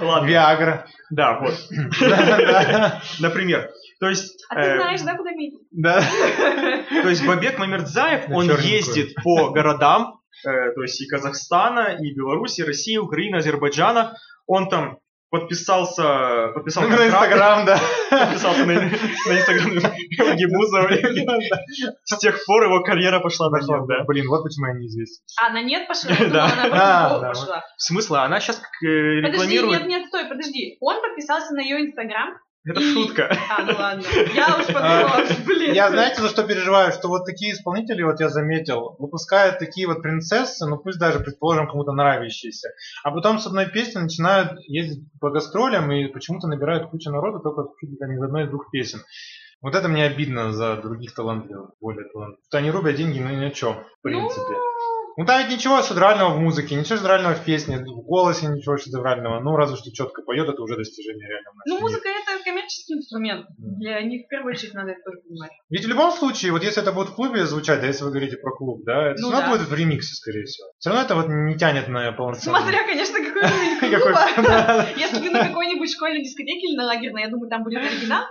Ладно, 0.00 0.26
Виагра. 0.26 0.86
да, 1.10 1.38
вот, 1.40 1.54
например. 3.20 3.70
То 3.98 4.08
есть, 4.08 4.44
А 4.50 4.56
ты 4.56 4.60
э, 4.60 4.76
знаешь, 4.76 5.00
да, 5.02 5.16
куда 5.16 5.30
метить? 5.32 5.66
Да. 5.70 6.00
то 7.02 7.08
есть 7.08 7.26
Бабек 7.26 7.58
Мамердзаев, 7.58 8.30
он 8.30 8.50
ездит 8.58 9.14
по 9.22 9.50
городам, 9.50 10.20
э, 10.46 10.72
то 10.74 10.82
есть 10.82 11.00
и 11.00 11.06
Казахстана, 11.06 11.96
и 11.98 12.12
Беларуси, 12.14 12.60
и 12.60 12.64
России, 12.64 12.98
Украины, 12.98 13.36
Азербайджана. 13.36 14.16
Он 14.46 14.68
там 14.68 14.98
подписался, 15.30 16.52
подписался 16.54 16.90
Ну, 16.90 16.96
на 16.96 17.06
Инстаграм, 17.06 17.66
да. 17.66 17.78
подписался 18.10 18.64
на, 18.64 18.74
на 18.74 19.38
Инстаграм 19.38 20.36
Гибузова. 20.36 20.88
С 22.04 22.18
тех 22.18 22.44
пор 22.46 22.64
его 22.64 22.82
карьера 22.82 23.20
пошла 23.20 23.50
на 23.50 23.58
нет, 23.58 23.86
да. 23.86 24.04
Блин, 24.04 24.28
вот 24.28 24.42
почему 24.42 24.66
я 24.66 24.74
неизвестен. 24.74 25.22
А, 25.40 25.50
на 25.50 25.62
нет 25.62 25.88
пошла? 25.88 26.10
Да. 26.30 26.44
она 26.44 26.68
да, 26.68 27.28
пошла. 27.28 27.64
Смысла? 27.76 28.22
Она 28.24 28.40
сейчас 28.40 28.56
Подожди, 28.56 29.20
рекламирует... 29.20 29.80
нет, 29.80 29.88
нет, 29.88 30.08
стой, 30.08 30.26
подожди. 30.26 30.76
Он 30.80 31.00
подписался 31.00 31.54
на 31.54 31.60
ее 31.60 31.80
Инстаграм. 31.86 32.38
Это 32.66 32.80
И- 32.80 32.92
шутка. 32.92 33.30
А, 33.56 33.62
ну 33.62 33.72
ладно. 33.78 34.02
Я 34.34 34.56
уж 34.58 34.66
подумала, 34.66 35.22
блин. 35.46 35.72
Я 35.72 35.90
знаете, 35.90 36.20
за 36.20 36.28
что 36.28 36.42
переживаю? 36.42 36.92
Что 36.92 37.08
вот 37.08 37.24
такие 37.24 37.52
исполнители, 37.52 38.02
вот 38.02 38.18
я 38.18 38.28
заметил, 38.28 38.96
выпускают 38.98 39.58
такие 39.58 39.86
вот 39.86 40.02
принцессы, 40.02 40.66
ну 40.66 40.76
пусть 40.76 40.98
даже, 40.98 41.20
предположим, 41.20 41.68
кому-то 41.68 41.92
нравящиеся, 41.92 42.70
а 43.04 43.12
потом 43.12 43.38
с 43.38 43.46
одной 43.46 43.66
песни 43.66 44.00
начинают 44.00 44.58
ездить 44.66 45.04
по 45.20 45.30
гастролям 45.30 45.90
и 45.92 46.08
почему-то 46.08 46.48
набирают 46.48 46.90
кучу 46.90 47.10
народу 47.10 47.40
только 47.40 47.70
чуть 47.80 47.90
ли 47.90 47.96
не 48.08 48.16
из 48.16 48.22
одной 48.22 48.44
из 48.44 48.50
двух 48.50 48.70
песен. 48.70 49.00
Вот 49.62 49.74
это 49.74 49.88
мне 49.88 50.04
обидно 50.04 50.52
за 50.52 50.76
других 50.76 51.14
талантливых, 51.14 51.70
более 51.80 52.08
талантливых. 52.10 52.44
Что 52.46 52.58
они 52.58 52.70
рубят 52.70 52.96
деньги, 52.96 53.18
ну 53.20 53.30
ни 53.30 53.44
о 53.44 53.50
чем, 53.50 53.74
в 53.74 54.02
принципе. 54.02 54.42
Ну 54.52 54.75
там 55.24 55.40
ведь 55.42 55.56
ничего 55.56 55.80
шедеврального 55.82 56.34
в 56.34 56.38
музыке, 56.40 56.74
ничего 56.74 56.96
шедеврального 56.96 57.34
в 57.34 57.44
песне, 57.44 57.78
в 57.78 58.02
голосе 58.04 58.48
ничего 58.48 58.76
шедеврального. 58.76 59.40
Ну 59.40 59.56
разве 59.56 59.76
что 59.76 59.90
четко 59.90 60.22
поет, 60.22 60.48
это 60.48 60.60
уже 60.60 60.76
достижение 60.76 61.26
реально. 61.26 61.50
Ну, 61.64 61.74
мире. 61.76 61.82
музыка 61.84 62.08
это 62.10 62.44
коммерческий 62.44 62.94
инструмент. 62.94 63.46
Для 63.56 64.02
них 64.02 64.26
в 64.26 64.28
первую 64.28 64.52
очередь 64.52 64.74
надо 64.74 64.90
это 64.90 65.00
тоже 65.04 65.18
понимать. 65.26 65.52
Ведь 65.70 65.84
в 65.84 65.88
любом 65.88 66.10
случае, 66.12 66.52
вот 66.52 66.62
если 66.62 66.82
это 66.82 66.92
будет 66.92 67.08
в 67.08 67.14
клубе 67.14 67.46
звучать, 67.46 67.82
а 67.82 67.86
если 67.86 68.04
вы 68.04 68.10
говорите 68.10 68.36
про 68.36 68.50
клуб, 68.54 68.82
да, 68.84 69.12
это 69.12 69.22
Ну 69.22 69.28
все 69.28 69.38
равно 69.38 69.52
да. 69.52 69.58
будет 69.58 69.68
в 69.70 69.74
ремиксе, 69.74 70.14
скорее 70.14 70.44
всего. 70.44 70.68
Все 70.78 70.90
равно 70.90 71.04
это 71.04 71.14
вот 71.14 71.28
не 71.28 71.56
тянет 71.56 71.88
на 71.88 72.12
полноценный. 72.12 72.60
Смотря, 72.60 72.84
конечно, 72.84 73.18
какой 73.24 73.42
да. 74.44 74.86
Если 74.96 75.18
ты 75.20 75.30
на 75.30 75.48
какой-нибудь 75.48 75.90
школьной 75.90 76.22
дискотеке 76.22 76.68
или 76.68 76.76
на 76.76 76.84
лагерной, 76.86 77.22
я 77.22 77.30
думаю, 77.30 77.48
там 77.48 77.62
будет 77.64 77.78
оригинал. 77.78 78.24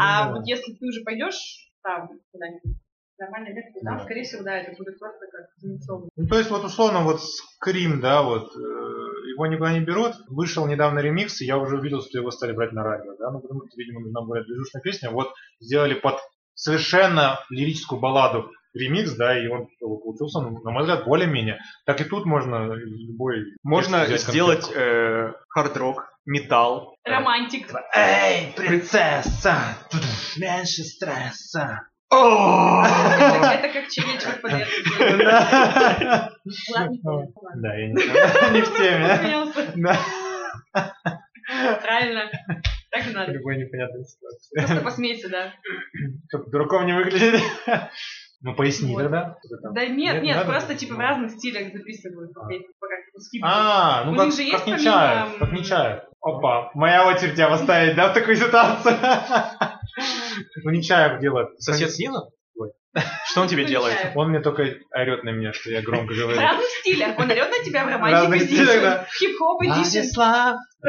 А 0.00 0.28
Ну 0.28 0.32
да. 0.32 0.38
вот 0.38 0.46
если 0.46 0.72
ты 0.72 0.86
уже 0.86 1.02
пойдешь 1.04 1.68
там 1.82 2.08
куда-нибудь 2.30 2.78
нормальное 3.22 3.54
место, 3.54 3.80
там, 3.84 3.98
Да. 3.98 4.04
скорее 4.04 4.24
всего, 4.24 4.42
да, 4.42 4.58
это 4.58 4.76
будет 4.76 4.98
просто 4.98 5.26
как 5.30 5.46
занесённо. 5.56 6.08
Ну, 6.16 6.26
то 6.26 6.38
есть, 6.38 6.50
вот 6.50 6.64
условно, 6.64 7.00
вот 7.00 7.20
Скрим, 7.22 8.00
да, 8.00 8.22
вот, 8.22 8.48
э, 8.56 8.60
его 9.32 9.46
никуда 9.46 9.72
не 9.72 9.80
берут. 9.80 10.14
Вышел 10.28 10.66
недавно 10.66 10.98
ремикс, 11.00 11.40
и 11.40 11.46
я 11.46 11.58
уже 11.58 11.78
увидел, 11.78 12.02
что 12.02 12.18
его 12.18 12.30
стали 12.30 12.52
брать 12.52 12.72
на 12.72 12.82
радио, 12.82 13.14
да, 13.18 13.30
ну, 13.30 13.40
потому 13.40 13.60
что, 13.66 13.76
видимо, 13.76 14.00
нужна 14.00 14.22
более 14.22 14.44
движущая 14.44 14.80
песня. 14.82 15.10
Вот, 15.10 15.32
сделали 15.60 15.94
под 15.94 16.18
совершенно 16.54 17.38
лирическую 17.50 18.00
балладу 18.00 18.50
ремикс, 18.74 19.14
да, 19.16 19.38
и 19.38 19.46
он 19.48 19.68
получился, 19.80 20.40
ну, 20.40 20.60
на 20.62 20.70
мой 20.70 20.82
взгляд, 20.82 21.04
более-менее. 21.04 21.58
Так 21.86 22.00
и 22.00 22.04
тут 22.04 22.24
можно 22.24 22.72
любой... 22.72 23.44
Можно 23.62 24.06
сделать 24.16 24.70
э, 24.74 25.32
хард-рок, 25.48 26.04
металл. 26.24 26.94
Романтик. 27.04 27.68
Эй, 27.94 28.52
принцесса, 28.56 29.76
меньше 30.38 30.82
стресса. 30.84 31.88
Это 32.12 33.68
как 33.72 33.88
это. 34.52 36.30
Да, 37.56 37.74
я 37.74 37.88
не 37.88 37.96
знаю, 37.96 38.52
не 38.52 38.60
в 38.62 38.76
теме. 38.76 39.08
Правильно. 41.82 42.30
Так 42.90 43.06
и 43.06 43.10
надо. 43.14 43.32
любой 43.32 43.56
непонятной 43.58 44.04
ситуации. 44.04 44.58
Просто 44.58 44.80
посмейся, 44.82 45.28
да. 45.30 45.52
Чтоб 46.28 46.50
дураком 46.50 46.86
не 46.86 46.92
выглядели. 46.92 47.40
Ну, 48.42 48.54
поясни 48.54 48.92
Вот. 48.92 49.02
тогда. 49.02 49.36
Да 49.72 49.86
нет, 49.86 49.96
Нет, 49.96 50.22
не 50.22 50.28
нет, 50.28 50.36
надо? 50.38 50.50
просто 50.50 50.74
типа 50.74 50.94
в 50.96 50.98
разных 50.98 51.30
стилях 51.30 51.72
записывают. 51.72 52.32
А. 52.36 52.40
пока 52.80 52.96
куски. 53.12 53.40
А, 53.42 54.02
У 54.04 54.10
ну 54.10 54.16
как, 54.16 54.26
них 54.26 54.34
же 54.34 54.42
есть 54.42 54.56
как 54.56 54.66
не 54.66 54.72
помимо, 54.74 55.28
как 55.38 55.52
не. 55.52 56.02
Опа, 56.20 56.70
моя 56.74 57.06
очередь 57.06 57.34
тебя 57.34 57.48
поставить, 57.48 57.94
да, 57.94 58.10
в 58.10 58.14
такую 58.14 58.36
ситуацию? 58.36 58.96
Ну, 60.64 60.70
не 60.70 60.82
чаев 60.82 61.20
делает. 61.20 61.60
Сосед 61.60 61.90
снизу? 61.90 62.30
Что 63.30 63.40
он 63.40 63.48
тебе 63.48 63.62
Ну, 63.62 63.68
делает? 63.68 63.96
Он 64.14 64.28
мне 64.28 64.40
только 64.40 64.64
орет 64.90 65.24
на 65.24 65.30
меня, 65.30 65.54
что 65.54 65.70
я 65.70 65.80
громко 65.80 66.12
В 66.12 66.16
говорю. 66.16 66.38
разных 66.38 66.66
стилях. 66.80 67.18
Он 67.18 67.30
орет 67.30 67.48
на 67.50 67.64
тебя 67.64 67.84
в 67.84 67.86
В 67.86 67.90
разных 67.90 68.22
романтик 68.22 68.46
стилях, 68.48 68.82
да. 68.82 69.06
хип-хоп 69.18 69.62
эдишн, 69.62 69.80
Владислав, 69.80 70.56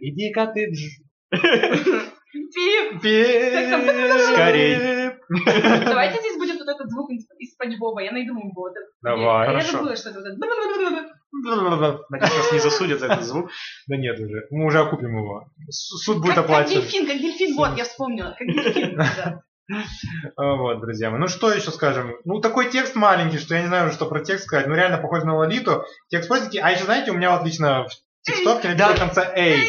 иди-ка 0.00 0.46
ты 0.46 0.72
пип. 0.72 1.02
в 3.02 4.32
Скорей. 4.32 5.10
Давайте 5.84 6.20
здесь 6.20 6.36
будет 6.36 6.58
вот 6.58 6.68
этот 6.68 6.90
звук 6.90 7.10
из, 7.10 7.26
Спанч 7.52 7.78
Боба. 7.78 8.02
Я 8.02 8.12
найду 8.12 8.32
ему 8.32 8.50
вот 8.54 8.72
этот. 8.72 8.88
Давай. 9.02 9.46
Я 9.46 9.52
Хорошо. 9.52 9.72
забыла, 9.72 9.96
что 9.96 10.10
это 10.10 10.20
вот 10.20 10.28
этот. 10.28 11.12
Надеюсь, 11.42 12.36
нас 12.36 12.52
не 12.52 12.58
засудят 12.58 13.00
за 13.00 13.06
этот 13.06 13.24
звук. 13.24 13.50
Да 13.88 13.96
нет 13.96 14.18
уже, 14.18 14.46
мы 14.50 14.66
уже 14.66 14.80
окупим 14.80 15.16
его. 15.16 15.46
Суд 15.70 16.18
будет 16.18 16.34
Как, 16.34 16.46
как 16.46 16.56
оплачен. 16.62 16.80
дельфин, 16.80 17.06
как 17.06 17.18
дельфин. 17.18 17.56
Вот, 17.56 17.76
я 17.76 17.84
вспомнила. 17.84 18.36
Как 18.38 18.46
дельфин. 18.46 18.96
да. 18.96 19.42
А, 20.36 20.54
Вот, 20.56 20.80
друзья 20.80 21.10
мои. 21.10 21.18
Ну 21.20 21.28
что 21.28 21.50
еще 21.52 21.70
скажем? 21.70 22.14
Ну 22.24 22.40
такой 22.40 22.70
текст 22.70 22.94
маленький, 22.94 23.38
что 23.38 23.54
я 23.54 23.62
не 23.62 23.68
знаю, 23.68 23.90
что 23.92 24.06
про 24.06 24.20
текст 24.24 24.44
сказать. 24.46 24.66
Ну 24.66 24.74
реально 24.74 24.98
похож 24.98 25.22
на 25.24 25.36
Лолиту. 25.36 25.84
Текст 26.08 26.28
простенький. 26.28 26.60
А 26.60 26.70
еще 26.70 26.84
знаете, 26.84 27.10
у 27.10 27.14
меня 27.14 27.36
вот 27.36 27.44
лично 27.46 27.86
в 27.88 27.92
текстовке 28.26 28.68
написано 28.68 28.94
в 28.96 28.98
конце 28.98 29.32
«Эй». 29.34 29.68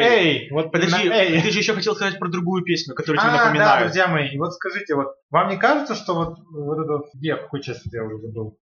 Эй, 0.00 0.48
вот 0.50 0.72
Подожди, 0.72 1.08
«Эй». 1.08 1.42
ты 1.42 1.50
же 1.50 1.58
еще 1.58 1.74
хотел 1.74 1.94
сказать 1.94 2.18
про 2.18 2.28
другую 2.28 2.64
песню, 2.64 2.94
которую 2.94 3.20
тебе 3.20 3.30
А, 3.30 3.52
да, 3.54 3.80
друзья 3.80 4.08
мои, 4.08 4.28
и 4.28 4.38
вот 4.38 4.54
скажите, 4.54 4.94
вот 4.94 5.08
вам 5.30 5.48
не 5.48 5.56
кажется, 5.56 5.94
что 5.94 6.14
вот, 6.14 6.38
вот 6.50 6.78
это, 6.78 6.92
вот- 6.92 7.06
где, 7.14 7.36
в 7.36 7.42
какой 7.42 7.62
части 7.62 7.88
я 7.92 8.04
уже 8.04 8.18
забыл? 8.18 8.58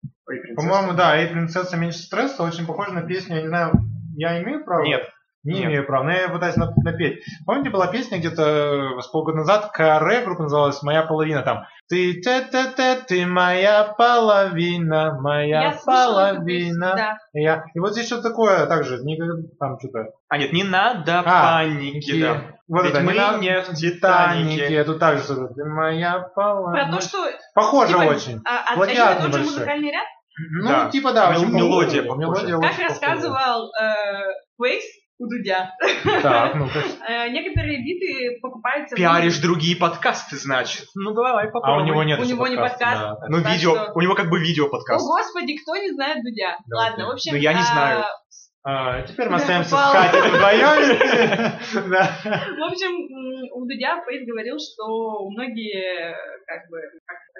По-моему, 0.56 0.92
да, 0.94 1.16
«Эй, 1.16 1.28
принцесса, 1.28 1.76
меньше 1.76 1.98
стресса» 1.98 2.42
очень 2.42 2.66
похоже 2.66 2.92
на 2.92 3.02
песню, 3.02 3.36
я 3.36 3.42
не 3.42 3.48
знаю, 3.48 3.72
я 4.16 4.42
имею 4.42 4.64
право? 4.64 4.84
Нет. 4.84 5.08
Не 5.44 5.54
Нет. 5.60 5.64
имею 5.64 5.86
права, 5.86 6.04
но 6.04 6.12
я 6.12 6.28
пытаюсь 6.28 6.56
нап- 6.56 6.72
напеть. 6.82 7.22
Помните, 7.46 7.68
была 7.70 7.86
песня 7.86 8.18
где-то 8.18 9.00
с 9.00 9.06
полгода 9.08 9.38
назад, 9.38 9.70
Каре, 9.72 10.22
группа 10.24 10.44
называлась 10.44 10.82
«Моя 10.82 11.02
половина», 11.02 11.42
там 11.42 11.64
«Ты 11.88 12.14
те 12.20 12.42
те 12.50 12.72
те 12.74 12.94
ты 13.06 13.26
моя 13.26 13.84
половина, 13.84 15.18
моя 15.20 15.62
Я 15.64 15.72
слышала 15.74 16.32
половина». 16.32 16.94
да. 16.96 17.18
И 17.34 17.42
я- 17.42 17.64
И 17.74 17.78
вот 17.78 17.92
здесь 17.92 18.06
что-то 18.06 18.30
такое, 18.30 18.66
также, 18.66 19.02
не, 19.04 19.18
там 19.60 19.78
что-то. 19.78 20.12
А 20.28 20.38
нет, 20.38 20.52
не 20.52 20.64
надо 20.64 21.20
А, 21.24 21.58
паники, 21.58 22.20
да. 22.22 22.36
Вот 22.66 22.84
Ведь 22.84 22.94
это, 22.94 23.02
мы 23.02 23.12
надо- 23.12 23.38
не 23.40 23.60
в 23.60 23.74
«Титанике». 23.74 24.84
Тут 24.84 24.98
также 24.98 25.24
что-то. 25.24 25.52
Ты 25.52 25.64
моя 25.66 26.20
половина. 26.34 26.86
Про 26.86 26.96
то, 26.96 27.02
что... 27.02 27.18
Похоже 27.54 27.92
типа, 27.92 28.02
очень. 28.04 28.40
а, 28.46 28.72
а, 28.72 28.76
Плагиат 28.76 29.18
и 29.18 29.22
же 29.22 29.28
небольшой. 29.28 29.44
музыкальный 29.52 29.90
ряд? 29.92 30.06
Ну, 30.62 30.68
да. 30.68 30.90
типа, 30.90 31.12
да, 31.12 31.30
очень 31.30 31.52
мелодия 31.52 32.02
похожа. 32.02 32.20
Мелодия 32.20 32.58
Как 32.58 32.78
рассказывал 32.88 33.70
э, 33.80 34.32
у 35.18 35.26
Дудя. 35.26 35.72
Так, 36.22 36.54
ну 36.56 36.66
э, 37.08 37.28
некоторые 37.30 37.82
биты 37.84 38.38
покупаются... 38.40 38.96
Пиаришь 38.96 39.38
другие 39.38 39.76
подкасты, 39.76 40.36
значит. 40.36 40.86
Ну 40.94 41.12
давай 41.12 41.48
А 41.48 41.50
попробуй. 41.50 41.82
у 41.82 41.86
него 41.86 42.02
нет 42.02 42.20
У 42.20 42.24
него 42.24 42.48
не 42.48 42.56
подкаст. 42.56 42.80
да. 42.80 43.16
Ну, 43.28 43.38
видео, 43.38 43.74
что- 43.74 43.92
у 43.94 44.00
него 44.00 44.14
как 44.14 44.28
бы 44.28 44.38
О, 44.38 44.40
видео-подкаст. 44.40 45.06
господи, 45.06 45.56
кто 45.62 45.76
не 45.76 45.90
знает 45.92 46.22
Дудя? 46.22 46.56
Да, 46.66 46.76
Ладно, 46.76 46.98
да. 46.98 47.06
в 47.06 47.10
общем... 47.12 47.32
Ну, 47.32 47.38
я 47.38 47.52
не 47.52 47.60
а, 47.60 47.62
знаю. 47.62 48.04
А, 48.66 49.02
теперь 49.02 49.28
мы 49.28 49.36
остаемся 49.36 49.76
с. 49.76 49.92
Катей 49.92 50.20
вдвоем. 50.22 50.98
В 52.58 52.64
общем, 52.64 53.52
у 53.52 53.66
Дудя 53.66 54.02
Фейс 54.04 54.26
говорил, 54.26 54.56
что 54.58 55.28
многие, 55.28 56.16
как 56.46 56.68
бы, 56.70 56.78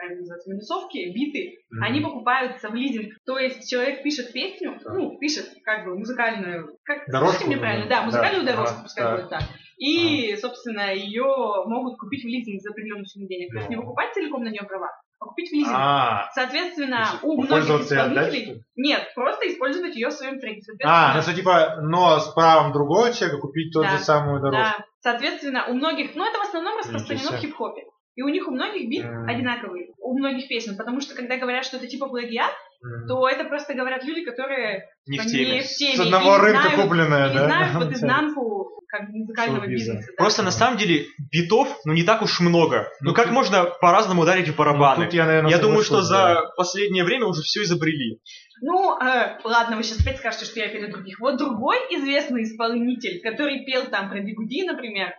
правильно 0.05 0.21
называется, 0.21 0.51
минусовки, 0.51 1.13
биты, 1.13 1.59
они 1.81 2.01
покупаются 2.01 2.69
в 2.69 2.75
лизинг. 2.75 3.15
То 3.27 3.39
есть 3.39 3.69
человек 3.71 4.03
пишет 4.03 4.33
песню, 4.33 4.79
Так. 4.83 4.93
ну, 4.95 5.19
пишет 5.19 5.47
как 5.65 5.85
бы 5.85 5.97
музыкальную, 5.99 6.77
как, 6.85 7.07
Дорожку, 7.09 7.47
мне 7.47 7.57
да. 7.57 7.61
правильно, 7.63 7.89
да, 7.89 8.03
музыкальную 8.03 8.45
Да, 8.45 8.53
дорожку, 8.53 8.75
ага, 8.75 8.83
пускай 8.83 9.05
так. 9.05 9.17
будет 9.17 9.31
так. 9.31 9.43
И, 9.79 10.37
собственно, 10.41 10.95
ее 10.95 11.25
могут 11.67 11.99
купить 11.99 12.23
в 12.23 12.29
лизинг 12.29 12.63
за 12.63 12.71
определенную 12.71 13.07
сумму 13.07 13.27
денег. 13.27 13.51
То 13.53 13.59
есть 13.59 13.71
не 13.71 13.77
покупать 13.77 14.15
целиком 14.15 14.45
на 14.45 14.49
нее 14.49 14.63
права, 14.63 14.89
а 15.19 15.25
купить 15.25 15.51
в 15.51 15.53
лизинг. 15.53 15.75
А, 15.77 16.29
Соответственно, 16.33 17.09
у 17.23 17.43
многих 17.43 17.69
отдать, 17.71 17.83
исполнителей... 17.83 18.63
Нет, 18.77 19.09
просто 19.17 19.49
использовать 19.49 19.97
ее 19.97 20.09
в 20.09 20.13
своем 20.13 20.39
треке. 20.39 20.61
а, 20.85 21.15
ну 21.17 21.23
что 21.23 21.35
типа, 21.35 21.79
но 21.83 22.19
с 22.21 22.29
правом 22.35 22.73
другого 22.73 23.13
человека 23.13 23.41
купить 23.41 23.73
тот 23.73 23.85
Да. 23.85 23.97
же 23.97 24.05
самую 24.05 24.41
дорожку. 24.41 24.79
Да, 24.79 24.85
соответственно, 25.01 25.67
у 25.67 25.75
многих, 25.75 26.15
ну 26.15 26.25
это 26.25 26.39
в 26.39 26.43
основном 26.43 26.79
распространено 26.79 27.33
в 27.33 27.41
хип-хопе. 27.41 27.83
И 28.17 28.23
у 28.23 28.29
них 28.29 28.47
у 28.47 28.53
многих 28.53 28.89
бит 28.89 29.05
М. 29.05 29.27
одинаковые, 29.27 29.89
у 29.99 30.17
многих 30.17 30.47
песен, 30.49 30.77
потому 30.77 31.01
что 31.01 31.15
когда 31.17 31.37
говорят, 31.37 31.65
что 31.65 31.79
это 31.79 31.87
типа 31.89 32.07
плагиат, 32.09 32.53
М. 32.85 33.09
то 33.09 33.29
это 33.29 33.45
просто 33.45 33.75
говорят 33.75 34.05
люди, 34.05 34.25
которые 34.25 34.85
Не 35.07 35.19
в 35.19 35.25
не 35.27 35.31
теме. 35.33 35.63
в 35.63 35.67
теме 35.69 35.97
С 35.97 36.01
одного 36.01 36.37
не 36.37 36.43
рынка 36.45 36.63
знают, 36.63 36.83
купленная, 36.83 37.27
и 37.27 37.33
не 37.33 37.39
да? 37.39 37.45
знают 37.47 37.75
вот 37.75 37.93
изнанку 37.93 38.71
как 38.87 39.09
музыкального 39.09 39.67
бизнеса. 39.67 40.07
да. 40.07 40.15
Просто 40.23 40.45
на 40.45 40.53
самом 40.53 40.77
деле 40.79 41.07
битов, 41.33 41.69
ну 41.85 41.93
не 41.95 42.05
так 42.05 42.23
уж 42.23 42.39
много. 42.39 42.87
Ну, 43.01 43.09
Ну, 43.11 43.15
как 43.15 43.25
тут- 43.25 43.35
можно 43.35 43.65
по-разному 43.81 44.23
ударить 44.23 44.47
в 44.47 44.51
Ну, 44.51 44.57
барабаны? 44.57 45.07
тут 45.07 45.15
я, 45.15 45.25
наверное, 45.27 45.51
Я 45.51 45.59
думаю, 45.59 45.83
что 45.83 46.01
соглашусь, 46.03 46.09
за 46.09 46.17
да. 46.43 46.51
последнее 46.57 47.03
время 47.03 47.27
уже 47.27 47.43
все 47.43 47.63
изобрели. 47.65 48.21
Ну, 48.63 48.97
э, 49.01 49.39
ладно, 49.43 49.77
вы 49.77 49.83
сейчас 49.83 50.01
опять 50.01 50.19
скажете, 50.19 50.45
что 50.45 50.61
я 50.61 50.69
пели 50.69 50.87
других. 50.89 51.19
Вот 51.19 51.37
другой 51.39 51.77
известный 51.91 52.45
исполнитель, 52.45 53.21
который 53.21 53.65
пел 53.65 53.87
там 53.87 54.09
про 54.11 54.21
Бигуди, 54.21 54.63
например, 54.65 55.13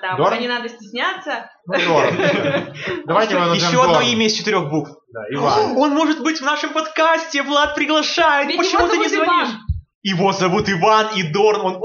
там 0.00 0.16
Дорн? 0.16 0.40
«Не 0.40 0.48
надо 0.48 0.68
стесняться». 0.68 1.50
Ну. 1.66 1.76
Давайте 3.06 3.34
мы 3.34 3.46
назовем 3.46 3.68
Еще 3.68 3.82
одно 3.82 4.00
имя 4.00 4.26
из 4.26 4.32
четырех 4.34 4.70
букв. 4.70 4.90
Да, 5.12 5.20
Иван. 5.30 5.76
Он 5.76 5.90
может 5.90 6.22
быть 6.22 6.40
в 6.40 6.44
нашем 6.44 6.70
подкасте, 6.70 7.42
Влад 7.42 7.74
приглашает. 7.74 8.48
Ведь 8.48 8.58
Почему 8.58 8.86
его 8.86 8.90
ты 8.90 8.98
не 8.98 9.08
звонишь? 9.08 9.48
Иван. 9.48 9.60
Его 10.02 10.32
зовут 10.32 10.68
Иван 10.68 11.16
и 11.16 11.22
Дорн. 11.32 11.60
Он, 11.60 11.76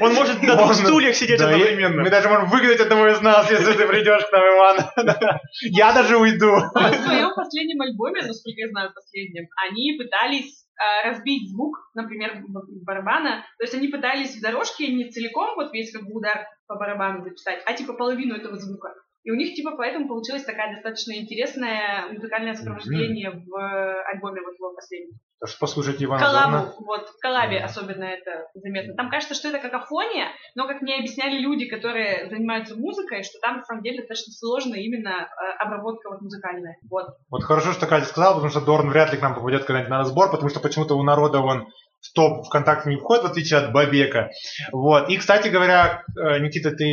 он, 0.00 0.14
может 0.14 0.42
на 0.42 0.56
двух 0.56 0.74
стульях 0.74 1.14
сидеть 1.14 1.38
Да, 1.38 1.50
одновременно. 1.50 2.02
Мы 2.02 2.08
даже 2.08 2.30
можем 2.30 2.48
выгнать 2.48 2.80
одного 2.80 3.08
из 3.08 3.20
нас, 3.20 3.50
если 3.50 3.72
ты 3.74 3.86
придешь 3.86 4.24
к 4.24 4.32
нам, 4.32 4.42
Иван. 4.42 4.76
Я 5.60 5.92
даже 5.92 6.16
уйду. 6.16 6.46
В 6.46 6.94
своем 7.04 7.34
последнем 7.34 7.82
альбоме, 7.82 8.22
насколько 8.22 8.60
я 8.60 8.68
знаю, 8.70 8.92
последнем, 8.94 9.46
они 9.68 9.98
пытались 9.98 10.64
э, 10.64 10.65
разбить 11.04 11.50
звук, 11.50 11.90
например, 11.94 12.42
барабана. 12.84 13.44
То 13.58 13.64
есть 13.64 13.74
они 13.74 13.88
пытались 13.88 14.36
в 14.36 14.42
дорожке 14.42 14.92
не 14.92 15.10
целиком 15.10 15.54
вот 15.56 15.72
весь 15.72 15.92
как 15.92 16.02
бы 16.02 16.14
удар 16.14 16.46
по 16.66 16.76
барабану 16.76 17.22
записать, 17.22 17.62
а 17.66 17.72
типа 17.72 17.94
половину 17.94 18.34
этого 18.34 18.56
звука. 18.56 18.94
И 19.26 19.30
у 19.32 19.34
них 19.34 19.54
типа 19.54 19.72
поэтому 19.76 20.06
получилась 20.06 20.44
такая 20.44 20.72
достаточно 20.72 21.18
интересная 21.18 22.06
музыкальное 22.12 22.54
сопровождение 22.54 23.32
в 23.32 23.58
э, 23.58 24.02
альбоме 24.12 24.40
вот 24.40 24.54
его 24.54 24.72
последнем. 24.72 25.18
Так 25.40 25.48
что 25.48 25.58
послушайте 25.58 26.04
Ивана 26.04 26.20
Дорна. 26.20 26.42
Коллабу, 26.42 26.84
вот 26.86 27.08
в 27.08 27.18
коллабе 27.20 27.58
особенно 27.58 28.04
это 28.04 28.46
заметно. 28.54 28.94
Там 28.94 29.10
кажется, 29.10 29.34
что 29.34 29.48
это 29.48 29.58
какофония, 29.58 30.28
но 30.54 30.68
как 30.68 30.80
мне 30.80 30.94
объясняли 30.94 31.40
люди, 31.40 31.66
которые 31.66 32.30
занимаются 32.30 32.76
музыкой, 32.76 33.24
что 33.24 33.40
там 33.40 33.56
на 33.56 33.64
самом 33.64 33.82
деле 33.82 33.98
достаточно 33.98 34.32
сложно 34.32 34.76
именно 34.76 35.10
э, 35.10 35.56
обработка 35.58 36.08
вот 36.08 36.22
музыкальная. 36.22 36.76
Вот. 36.88 37.06
Вот 37.28 37.42
хорошо, 37.42 37.72
что 37.72 37.88
Катя 37.88 38.06
сказала, 38.06 38.34
потому 38.34 38.52
что 38.52 38.60
Дорн 38.60 38.90
вряд 38.90 39.10
ли 39.10 39.18
к 39.18 39.22
нам 39.22 39.34
попадет 39.34 39.64
когда-нибудь 39.64 39.90
на 39.90 39.98
разбор, 39.98 40.30
потому 40.30 40.50
что 40.50 40.60
почему-то 40.60 40.94
у 40.94 41.02
народа 41.02 41.40
он 41.40 41.66
в 42.00 42.12
топ 42.14 42.46
ВКонтакте 42.46 42.90
не 42.90 42.96
входит, 42.96 43.24
в 43.24 43.26
отличие 43.26 43.58
от 43.58 43.72
Бабека. 43.72 44.30
Вот. 44.70 45.08
И, 45.08 45.16
кстати 45.16 45.48
говоря, 45.48 46.04
э, 46.16 46.38
Никита, 46.38 46.70
ты 46.70 46.84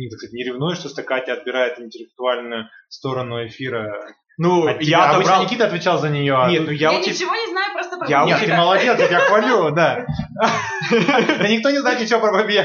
не, 0.00 0.08
так 0.08 0.18
сказать, 0.18 0.32
не 0.32 0.44
ревнуешь, 0.44 0.78
что 0.78 1.02
Катя 1.02 1.34
отбирает 1.34 1.78
интеллектуальную 1.78 2.68
сторону 2.88 3.46
эфира? 3.46 4.14
Ну, 4.42 4.62
тебя? 4.62 4.78
я 4.80 5.04
Обычно 5.10 5.20
отобрал... 5.20 5.44
Никита 5.44 5.66
отвечал 5.66 5.98
за 5.98 6.08
нее. 6.08 6.34
а 6.34 6.48
Нет, 6.48 6.62
ну 6.64 6.70
я, 6.70 6.92
Я, 6.92 6.98
у 6.98 7.02
тебя... 7.02 7.12
ничего 7.12 7.36
не 7.36 7.50
знаю 7.50 7.74
просто 7.74 7.98
про 7.98 8.08
Я 8.08 8.20
Бабека. 8.24 8.46
ты 8.46 8.54
молодец, 8.54 8.98
я 8.98 9.06
тебя 9.06 9.18
хвалю, 9.20 9.70
да. 9.74 10.06
Да 10.90 11.46
никто 11.46 11.70
не 11.70 11.78
знает 11.78 12.00
ничего 12.00 12.20
про 12.20 12.32
кажется. 12.32 12.64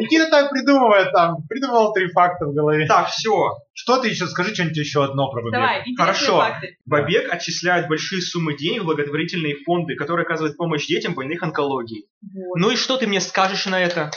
Никита 0.00 0.28
там 0.30 0.48
придумывает 0.48 1.12
там, 1.12 1.46
придумал 1.48 1.92
три 1.92 2.08
факта 2.08 2.46
в 2.46 2.54
голове. 2.54 2.86
Так, 2.88 3.08
все. 3.10 3.56
Что 3.72 3.98
ты 3.98 4.08
еще, 4.08 4.26
скажи 4.26 4.52
что-нибудь 4.52 4.78
еще 4.78 5.04
одно 5.04 5.30
про 5.30 5.42
Бабека. 5.42 5.56
Давай, 5.60 5.78
интересные 5.82 5.96
Хорошо. 5.96 6.38
факты. 6.40 6.76
Бабек 6.84 7.32
отчисляет 7.32 7.86
большие 7.86 8.20
суммы 8.20 8.56
денег 8.56 8.82
в 8.82 8.86
благотворительные 8.86 9.58
фонды, 9.64 9.94
которые 9.94 10.24
оказывают 10.24 10.56
помощь 10.56 10.88
детям 10.88 11.14
больных 11.14 11.40
онкологией. 11.44 12.06
Вот. 12.34 12.56
Ну 12.56 12.70
и 12.72 12.76
что 12.76 12.96
ты 12.96 13.06
мне 13.06 13.20
скажешь 13.20 13.66
на 13.66 13.80
это? 13.80 14.10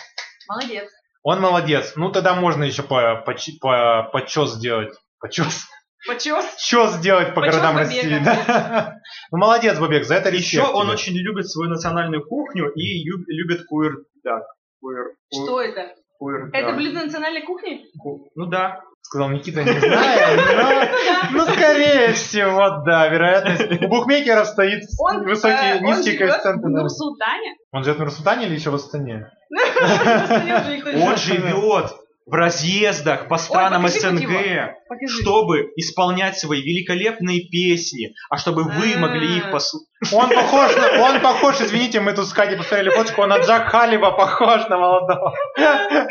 Молодец. 0.49 0.89
Он 1.23 1.39
молодец. 1.39 1.93
Ну 1.95 2.11
тогда 2.11 2.33
можно 2.35 2.63
еще 2.63 2.83
по, 2.83 3.23
по, 3.25 3.33
по, 3.61 4.09
почес 4.11 4.51
сделать. 4.53 4.93
Почес. 5.19 5.67
Почес. 6.07 6.55
Чес 6.57 6.93
сделать 6.93 7.35
по 7.35 7.41
Почес 7.41 7.55
городам. 7.55 7.77
России. 7.77 8.19
Да? 8.25 8.95
Ну 9.31 9.37
молодец, 9.37 9.77
Бабек, 9.79 10.03
за 10.05 10.15
это 10.15 10.29
Еще 10.29 10.57
респект 10.57 10.73
он 10.75 10.83
тебе. 10.85 10.93
очень 10.93 11.13
любит 11.17 11.47
свою 11.47 11.69
национальную 11.69 12.25
кухню 12.25 12.71
и 12.73 13.03
любит 13.03 13.65
куэр... 13.67 13.97
Да, 14.23 14.41
куэр... 14.79 15.11
куэр- 15.33 15.45
Что 15.45 15.61
это? 15.61 15.93
куэр- 16.19 16.49
Это 16.53 16.71
да. 16.71 16.75
блюдо 16.75 17.05
национальной 17.05 17.43
кухни? 17.43 17.85
Ку- 17.99 18.29
Ну 18.35 18.45
да. 18.47 18.81
Сказал 19.01 19.29
Никита, 19.29 19.63
не 19.63 19.79
знаю, 19.79 20.91
но, 21.33 21.37
ну, 21.45 21.51
скорее 21.51 22.13
всего, 22.13 22.83
да, 22.85 23.07
вероятность. 23.09 23.83
У 23.83 23.87
букмекеров 23.89 24.47
стоит 24.47 24.83
Он, 24.99 25.25
высокие, 25.25 25.73
э, 25.73 25.77
он 25.79 25.83
низкие 25.83 26.17
живет 26.17 26.31
коэффициенты. 26.31 26.67
в. 26.67 26.69
Нур-Султане. 26.69 27.55
Он 27.73 27.83
живет 27.83 27.97
в 27.97 27.99
Нур-Султане 27.99 28.45
или 28.45 28.55
еще 28.55 28.69
в 28.69 28.75
Астане? 28.75 29.29
Он 31.03 31.17
живет 31.17 31.91
в 32.25 32.33
разъездах 32.33 33.27
по 33.27 33.37
странам 33.37 33.83
покажи 33.83 33.99
СНГ, 33.99 35.09
чтобы 35.09 35.71
исполнять 35.75 36.37
свои 36.37 36.61
великолепные 36.61 37.49
песни, 37.49 38.13
а 38.29 38.37
чтобы 38.37 38.63
вы 38.63 38.93
А. 38.95 38.99
могли 38.99 39.37
их 39.37 39.51
послушать. 39.51 39.90
Он 40.11 40.29
похож, 40.29 40.75
на- 40.75 41.03
он 41.03 41.21
похож, 41.21 41.61
извините, 41.61 41.99
мы 41.99 42.13
тут 42.13 42.27
с 42.27 42.33
Катей 42.33 42.57
посмотрели 42.57 42.89
фоточку, 42.89 43.21
он 43.21 43.29
на 43.29 43.37
Джак 43.39 43.67
Халиба 43.69 44.11
похож 44.11 44.67
на 44.67 44.77
молодого. 44.77 45.33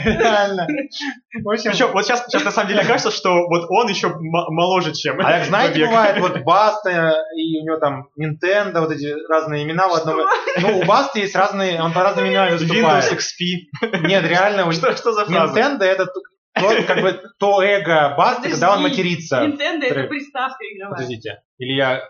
Реально. 0.05 0.67
В 1.43 1.49
общем, 1.51 1.73
Причем 1.73 1.91
вот 1.93 2.05
сейчас, 2.05 2.25
сейчас 2.27 2.45
на 2.45 2.53
самом 2.53 2.69
деле 2.69 2.85
кажется, 2.85 3.11
что 3.11 3.49
вот 3.49 3.67
он 3.69 3.89
еще 3.89 4.15
моложе, 4.21 4.93
чем 4.93 5.21
А 5.21 5.25
как 5.25 5.45
знаете, 5.45 5.73
Бабек. 5.81 5.89
бывает, 5.89 6.19
вот 6.21 6.39
Баста, 6.45 7.15
и 7.37 7.59
у 7.61 7.65
него 7.65 7.79
там 7.79 8.07
Nintendo, 8.17 8.81
вот 8.81 8.93
эти 8.93 9.13
разные 9.29 9.65
имена 9.65 9.89
в 9.89 9.95
одном. 9.95 10.21
Ну, 10.61 10.79
у 10.79 10.85
Басты 10.85 11.21
есть 11.21 11.35
разные, 11.35 11.83
он 11.83 11.93
по 11.93 12.03
разным 12.05 12.27
именам 12.27 12.49
Windows 12.55 12.59
выступает. 12.59 13.13
XP. 13.13 14.03
Нет, 14.07 14.25
реально, 14.25 14.67
у 14.67 14.73
Что, 14.73 14.97
что 14.97 15.13
за 15.13 15.25
фраза? 15.25 15.59
Nintendo 15.59 15.83
это 15.85 16.07
то, 16.07 16.83
как 16.87 17.01
бы, 17.01 17.21
то 17.39 17.61
эго 17.63 18.15
Басты, 18.17 18.51
когда 18.51 18.73
он 18.75 18.83
матерится. 18.83 19.43
Nintendo 19.45 19.85
это 19.85 20.05
приставка 20.05 20.59
игровая. 20.73 20.95
Подождите. 20.95 21.39
Или 21.59 21.73
я... 21.77 22.03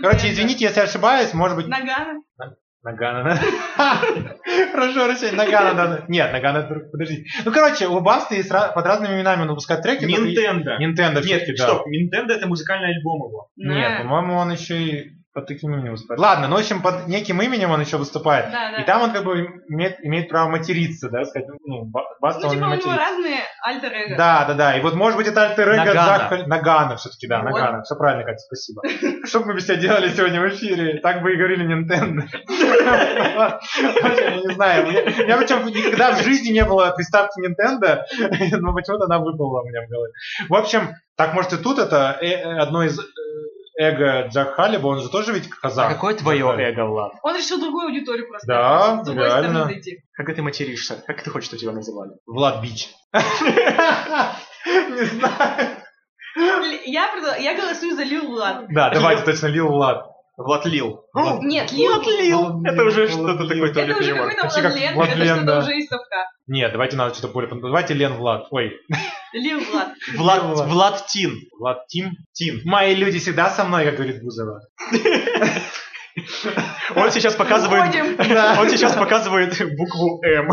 Короче, 0.00 0.32
извините, 0.32 0.64
если 0.66 0.80
ошибаюсь, 0.80 1.32
может 1.34 1.56
быть... 1.56 1.68
Нагана. 1.68 2.20
Нагана, 2.82 3.22
да? 3.24 4.02
Прошу 4.72 5.04
прощения, 5.04 5.36
Нагана, 5.36 5.74
да. 5.74 6.04
Нет, 6.08 6.32
Нагана, 6.32 6.62
подожди. 6.90 7.26
Ну, 7.44 7.52
короче, 7.52 7.86
у 7.86 8.00
Басты 8.00 8.36
есть 8.36 8.48
под 8.48 8.84
разными 8.84 9.14
именами 9.14 9.42
он 9.42 9.48
выпускает 9.48 9.82
треки. 9.82 10.04
Nintendo. 10.04 10.78
Nintendo 10.80 11.24
Нет, 11.24 11.58
стоп, 11.58 11.86
Nintendo 11.86 12.32
это 12.32 12.48
музыкальный 12.48 12.88
альбом 12.88 13.28
его. 13.28 13.48
Нет, 13.56 14.02
по-моему, 14.02 14.34
он 14.34 14.50
еще 14.50 14.82
и 14.82 15.21
под 15.34 15.46
таким 15.46 15.72
именем 15.74 15.92
выступает. 15.92 16.20
Ладно, 16.20 16.48
ну, 16.48 16.56
в 16.56 16.58
общем, 16.58 16.82
под 16.82 17.08
неким 17.08 17.40
именем 17.40 17.70
он 17.70 17.80
еще 17.80 17.96
выступает. 17.96 18.50
Да, 18.50 18.72
да. 18.72 18.82
И 18.82 18.84
там 18.84 19.02
он 19.02 19.12
как 19.12 19.24
бы 19.24 19.62
имеет, 19.68 19.96
имеет 20.04 20.28
право 20.28 20.48
материться, 20.50 21.08
да, 21.08 21.24
сказать, 21.24 21.48
ну, 21.64 21.84
Ба- 21.86 22.04
Баста 22.20 22.42
Ну, 22.42 22.48
он 22.48 22.54
типа, 22.54 22.64
не 22.66 22.72
у 22.72 22.76
него 22.76 22.90
матерится. 22.90 23.10
разные 23.12 23.40
альтер 23.62 23.92
эго. 23.92 24.16
Да, 24.16 24.44
да, 24.46 24.54
да. 24.54 24.76
И 24.76 24.80
вот, 24.82 24.94
может 24.94 25.16
быть, 25.16 25.26
это 25.26 25.42
альтер 25.42 25.68
эго 25.70 25.84
Нагано. 25.84 26.28
Джак 26.28 26.46
Нагана 26.46 26.96
все-таки, 26.96 27.26
да, 27.26 27.40
Вот. 27.40 27.50
Нагана. 27.50 27.82
Все 27.82 27.96
правильно, 27.96 28.24
Катя, 28.24 28.38
спасибо. 28.40 28.82
Что 29.26 29.40
бы 29.40 29.46
мы 29.46 29.54
без 29.54 29.64
тебя 29.64 29.76
делали 29.76 30.08
сегодня 30.08 30.40
в 30.40 30.48
эфире? 30.50 31.00
Так 31.00 31.22
бы 31.22 31.32
и 31.32 31.36
говорили 31.36 31.64
Nintendo. 31.66 32.22
Я 33.02 34.36
не 34.36 34.54
знаю. 34.54 34.86
У 34.86 34.90
меня 34.90 35.36
причем 35.38 35.66
никогда 35.66 36.12
в 36.12 36.22
жизни 36.22 36.52
не 36.52 36.64
было 36.64 36.92
приставки 36.94 37.40
Nintendo, 37.40 38.02
но 38.60 38.74
почему-то 38.74 39.04
она 39.06 39.18
выпала 39.18 39.62
у 39.62 39.64
меня 39.66 39.86
в 39.86 39.88
голове. 39.90 40.12
В 40.48 40.54
общем, 40.54 40.94
так 41.16 41.34
может 41.34 41.52
и 41.52 41.56
тут 41.58 41.78
это 41.78 42.16
э, 42.20 42.26
э, 42.26 42.58
одно 42.58 42.82
из 42.84 42.98
эго 43.82 44.28
Джак 44.28 44.54
Халиба, 44.54 44.86
он 44.86 45.00
же 45.00 45.08
тоже 45.08 45.32
ведь 45.32 45.48
казах. 45.48 45.90
А 45.90 45.94
какое 45.94 46.14
твое 46.14 46.40
Джак 46.40 46.56
Халиб. 46.56 46.68
эго, 46.68 46.86
Влад? 46.86 47.12
Он 47.22 47.36
решил 47.36 47.60
другую 47.60 47.86
аудиторию 47.88 48.28
просто. 48.28 48.46
Да, 48.46 49.02
с 49.02 49.06
другой 49.06 49.24
реально. 49.24 49.48
стороны 49.48 49.64
зайти. 49.74 50.04
Как 50.12 50.34
ты 50.34 50.42
материшься? 50.42 51.02
Как 51.06 51.22
ты 51.22 51.30
хочешь, 51.30 51.48
чтобы 51.48 51.60
тебя 51.60 51.72
называли? 51.72 52.12
Влад 52.26 52.62
Бич. 52.62 52.88
Не 53.12 55.04
знаю. 55.04 55.76
Я 56.86 57.56
голосую 57.56 57.94
за 57.94 58.04
Лил 58.04 58.26
Влад. 58.26 58.66
Да, 58.68 58.90
давайте 58.90 59.24
точно 59.24 59.46
Лил 59.48 59.68
Влад. 59.68 60.11
Влад 60.36 60.64
Лил. 60.66 61.04
Влад- 61.14 61.40
Нет, 61.42 61.70
Лил. 61.72 61.92
Влад 61.92 62.06
Лил. 62.06 62.38
Влад 62.40 62.72
Это 62.72 62.84
уже 62.84 63.08
что-то 63.08 63.46
такое 63.46 63.72
туалетный 63.72 64.08
Это 64.08 64.46
уже 64.46 64.62
какой-то 64.62 64.94
Владлен, 64.94 65.22
это 65.22 65.36
что-то 65.36 65.58
уже 65.58 65.76
из 65.76 65.88
совка. 65.88 66.26
Нет, 66.46 66.72
давайте 66.72 66.96
надо 66.96 67.14
что-то 67.14 67.32
более... 67.32 67.50
Давайте 67.60 67.94
Лен 67.94 68.14
Влад. 68.14 68.46
Ой, 68.50 68.72
Лил 69.34 69.60
Влад. 69.60 69.88
Влад, 70.16 70.42
Влад. 70.44 70.68
Влад 70.68 71.06
Тин. 71.06 71.38
Влад 71.58 71.86
Тим. 71.88 72.12
Тин. 72.32 72.60
Мои 72.64 72.94
люди 72.94 73.18
всегда 73.18 73.50
со 73.50 73.64
мной, 73.64 73.84
как 73.84 73.96
говорит 73.96 74.22
Бузова. 74.22 74.60
Он 76.94 77.10
сейчас 77.10 77.34
показывает... 77.34 77.94
Он 78.58 78.68
сейчас 78.68 78.94
показывает 78.94 79.50
букву 79.76 80.22
М. 80.24 80.48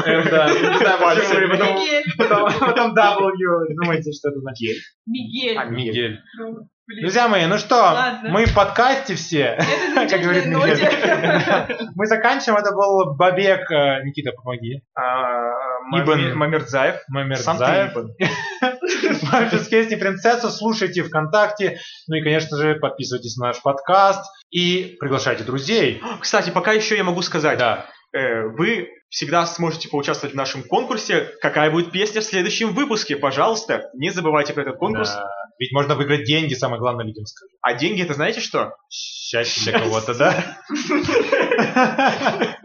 Потом 2.18 2.94
W. 2.94 3.76
Думаете, 3.82 4.12
что 4.12 4.30
это 4.30 4.40
значит? 4.40 4.78
Мигель. 5.06 5.58
А, 5.58 5.66
Мигель. 5.66 6.20
Блин. 6.90 7.02
Друзья 7.04 7.28
мои, 7.28 7.46
ну 7.46 7.60
что, 7.60 7.76
Ладно. 7.76 8.32
мы 8.32 8.46
в 8.48 8.56
подкасте 8.56 9.14
все. 9.14 9.60
Это 9.60 10.08
Как 10.10 10.22
говорит 10.22 10.48
ноте. 10.48 11.78
Мы 11.96 12.08
заканчиваем. 12.08 12.58
Это 12.60 12.74
был 12.74 13.14
Бабек. 13.16 13.70
э, 13.70 14.02
Никита, 14.06 14.32
помоги. 14.32 14.82
А, 14.96 15.52
Ибн. 15.92 16.14
Ибн 16.32 16.34
Мамердзаев. 16.40 16.96
Ибн. 17.12 18.16
Слушайте 19.20 19.70
песни 19.70 19.96
принцессу, 19.98 20.50
слушайте 20.50 21.04
ВКонтакте. 21.04 21.78
Ну 22.08 22.16
и, 22.16 22.24
конечно 22.24 22.58
же, 22.58 22.74
подписывайтесь 22.76 23.38
на 23.38 23.48
наш 23.50 23.62
подкаст. 23.62 24.24
И 24.50 24.98
приглашайте 25.00 25.44
друзей. 25.44 26.02
Кстати, 26.22 26.50
пока 26.50 26.72
еще 26.74 26.98
я 26.98 27.04
могу 27.04 27.22
сказать. 27.22 27.60
Да. 27.60 27.86
э, 28.14 28.48
Вы 28.48 28.90
всегда 29.10 29.46
сможете 29.46 29.90
поучаствовать 29.90 30.34
в 30.34 30.38
нашем 30.38 30.64
конкурсе. 30.64 31.30
Какая 31.42 31.70
будет 31.70 31.92
песня 31.92 32.22
в 32.22 32.26
следующем 32.26 32.74
выпуске? 32.74 33.16
Пожалуйста, 33.16 33.90
не 33.94 34.10
забывайте 34.10 34.54
про 34.54 34.62
этот 34.64 34.78
конкурс. 34.78 35.14
Да. 35.14 35.28
Ведь 35.60 35.74
можно 35.74 35.96
выиграть 35.96 36.24
деньги, 36.24 36.54
самое 36.54 36.80
главное 36.80 37.06
людям 37.06 37.26
скажу. 37.26 37.52
А 37.62 37.74
деньги 37.74 38.02
это 38.02 38.14
знаете 38.14 38.40
что? 38.40 38.74
Счастье 38.90 39.72
для 39.72 39.82
кого-то, 39.82 40.16
да? 40.16 40.58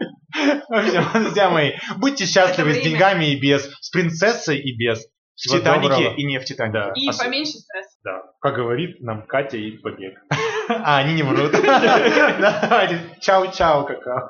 В 0.67 0.73
общем, 0.73 1.23
друзья 1.23 1.49
мои, 1.49 1.73
будьте 1.97 2.25
счастливы 2.25 2.73
с 2.73 2.81
деньгами 2.81 3.25
и 3.25 3.39
без, 3.39 3.69
с 3.81 3.89
принцессой 3.89 4.59
и 4.59 4.75
без. 4.77 4.99
В 5.05 5.37
Всего 5.37 5.59
Титанике 5.59 5.89
доброго. 5.89 6.15
и 6.15 6.23
не 6.23 6.39
в 6.39 6.45
Титанике. 6.45 6.73
Да. 6.79 6.91
И 6.95 7.09
Ос- 7.09 7.17
поменьше 7.17 7.51
стресса. 7.57 7.97
Да, 8.05 8.21
как 8.39 8.55
говорит 8.55 9.01
нам 9.01 9.25
Катя 9.25 9.57
и 9.57 9.71
Побег. 9.77 10.17
А, 10.67 10.97
они 10.97 11.13
не 11.13 11.21
врут. 11.21 11.51
Давайте, 11.61 12.99
чау-чау, 13.21 13.85
какао. 13.85 14.29